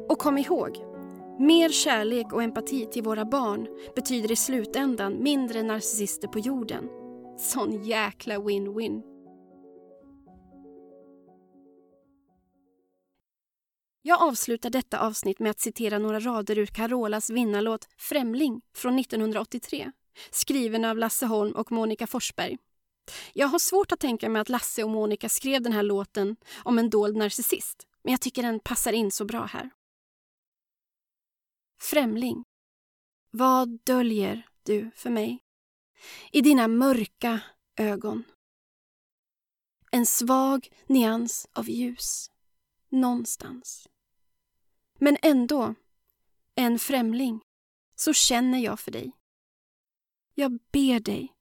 Och 0.09 0.19
kom 0.19 0.39
ihåg, 0.39 0.77
mer 1.39 1.69
kärlek 1.69 2.33
och 2.33 2.43
empati 2.43 2.87
till 2.87 3.03
våra 3.03 3.25
barn 3.25 3.67
betyder 3.97 4.33
i 4.33 4.37
slutändan 4.37 5.23
mindre 5.23 5.63
narcissister 5.63 6.29
på 6.29 6.39
jorden. 6.39 6.89
Sån 7.39 7.85
jäkla 7.85 8.39
win-win. 8.39 9.10
Jag 14.03 14.23
avslutar 14.23 14.71
detta 14.71 15.01
avsnitt 15.01 15.39
med 15.39 15.51
att 15.51 15.61
citera 15.61 15.99
några 15.99 16.21
rader 16.21 16.59
ur 16.59 16.67
Carolas 16.67 17.31
vinnarlåt 17.31 17.89
Främling 17.97 18.63
från 18.75 18.99
1983, 18.99 19.93
skriven 20.31 20.85
av 20.85 20.99
Lasse 20.99 21.27
Holm 21.27 21.53
och 21.53 21.73
Monica 21.73 22.07
Forsberg. 22.07 22.59
Jag 23.33 23.47
har 23.47 23.59
svårt 23.59 23.93
att 23.93 24.01
tänka 24.01 24.29
mig 24.29 24.41
att 24.41 24.49
Lasse 24.49 24.85
och 24.85 24.91
Monica 24.91 25.29
skrev 25.29 25.63
den 25.63 25.73
här 25.73 25.83
låten 25.83 26.37
om 26.65 26.79
en 26.79 26.91
dold 26.91 27.17
narcissist, 27.17 27.87
men 28.03 28.11
jag 28.11 28.21
tycker 28.21 28.43
den 28.43 28.61
passar 28.61 28.93
in 28.93 29.11
så 29.11 29.25
bra 29.25 29.45
här. 29.45 29.71
Främling. 31.83 32.45
Vad 33.31 33.85
döljer 33.85 34.47
du 34.63 34.91
för 34.95 35.11
mig? 35.11 35.39
I 36.33 36.41
dina 36.41 36.69
mörka 36.69 37.41
ögon. 37.77 38.25
En 39.91 40.07
svag 40.07 40.69
nyans 40.87 41.49
av 41.53 41.69
ljus. 41.69 42.31
Någonstans. 42.89 43.90
Men 45.01 45.17
ändå, 45.23 45.75
en 46.55 46.79
främling, 46.79 47.41
så 47.95 48.13
känner 48.13 48.59
jag 48.59 48.81
för 48.81 48.91
dig. 48.91 49.13
Jag 50.35 50.59
ber 50.73 51.01
dig, 51.01 51.35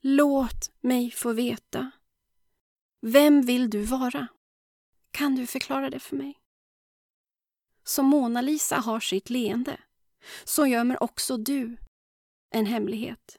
låt 0.00 0.70
mig 0.80 1.10
få 1.10 1.32
veta. 1.32 1.90
Vem 3.00 3.42
vill 3.42 3.70
du 3.70 3.82
vara? 3.82 4.28
Kan 5.10 5.34
du 5.34 5.46
förklara 5.46 5.90
det 5.90 6.00
för 6.00 6.16
mig? 6.16 6.40
Som 7.84 8.06
Mona 8.06 8.40
Lisa 8.40 8.76
har 8.76 9.00
sitt 9.00 9.30
leende, 9.30 9.80
så 10.44 10.66
gömmer 10.66 11.02
också 11.02 11.36
du 11.36 11.76
en 12.50 12.66
hemlighet. 12.66 13.38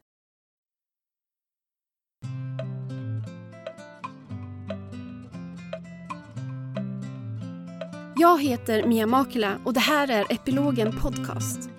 Jag 8.18 8.42
heter 8.42 8.88
Mia 8.88 9.08
Makela 9.08 9.60
och 9.64 9.74
det 9.74 9.80
här 9.80 10.08
är 10.08 10.34
Epilogen 10.34 11.00
Podcast. 11.00 11.70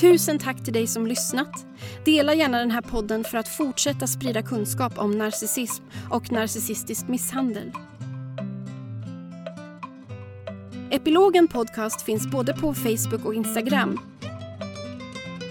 Tusen 0.00 0.38
tack 0.38 0.64
till 0.64 0.72
dig 0.72 0.86
som 0.86 1.06
lyssnat. 1.06 1.66
Dela 2.04 2.34
gärna 2.34 2.58
den 2.58 2.70
här 2.70 2.80
podden 2.80 3.24
för 3.24 3.38
att 3.38 3.48
fortsätta 3.48 4.06
sprida 4.06 4.42
kunskap 4.42 4.98
om 4.98 5.10
narcissism 5.10 5.84
och 6.10 6.32
narcissistisk 6.32 7.08
misshandel. 7.08 7.72
Epilogen 10.90 11.48
Podcast 11.48 12.02
finns 12.02 12.26
både 12.26 12.52
på 12.52 12.74
Facebook 12.74 13.24
och 13.24 13.34
Instagram. 13.34 14.00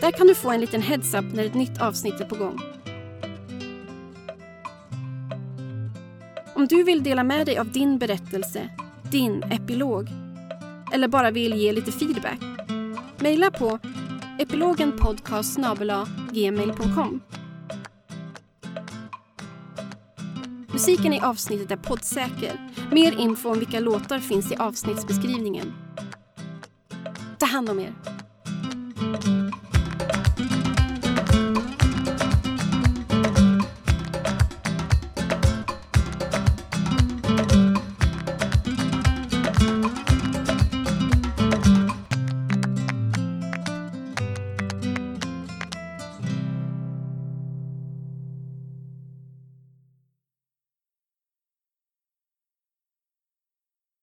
Där 0.01 0.11
kan 0.11 0.27
du 0.27 0.35
få 0.35 0.51
en 0.51 0.61
liten 0.61 0.81
heads-up 0.81 1.25
när 1.33 1.45
ett 1.45 1.55
nytt 1.55 1.81
avsnitt 1.81 2.19
är 2.19 2.25
på 2.25 2.35
gång. 2.35 2.72
Om 6.63 6.67
du 6.67 6.83
vill 6.83 7.03
dela 7.03 7.23
med 7.23 7.45
dig 7.45 7.57
av 7.57 7.71
din 7.71 7.97
berättelse, 7.97 8.69
din 9.11 9.43
epilog 9.43 10.07
eller 10.93 11.07
bara 11.07 11.31
vill 11.31 11.53
ge 11.53 11.71
lite 11.71 11.91
feedback, 11.91 12.39
mejla 13.19 13.51
på 13.51 13.79
epilogenpodcastsgmail.com 14.39 17.21
Musiken 20.71 21.13
i 21.13 21.19
avsnittet 21.19 21.71
är 21.71 21.77
poddsäker. 21.77 22.71
Mer 22.91 23.19
info 23.19 23.49
om 23.49 23.59
vilka 23.59 23.79
låtar 23.79 24.19
finns 24.19 24.51
i 24.51 24.55
avsnittsbeskrivningen. 24.55 25.73
Ta 27.39 27.45
hand 27.45 27.69
om 27.69 27.79
er. 27.79 27.93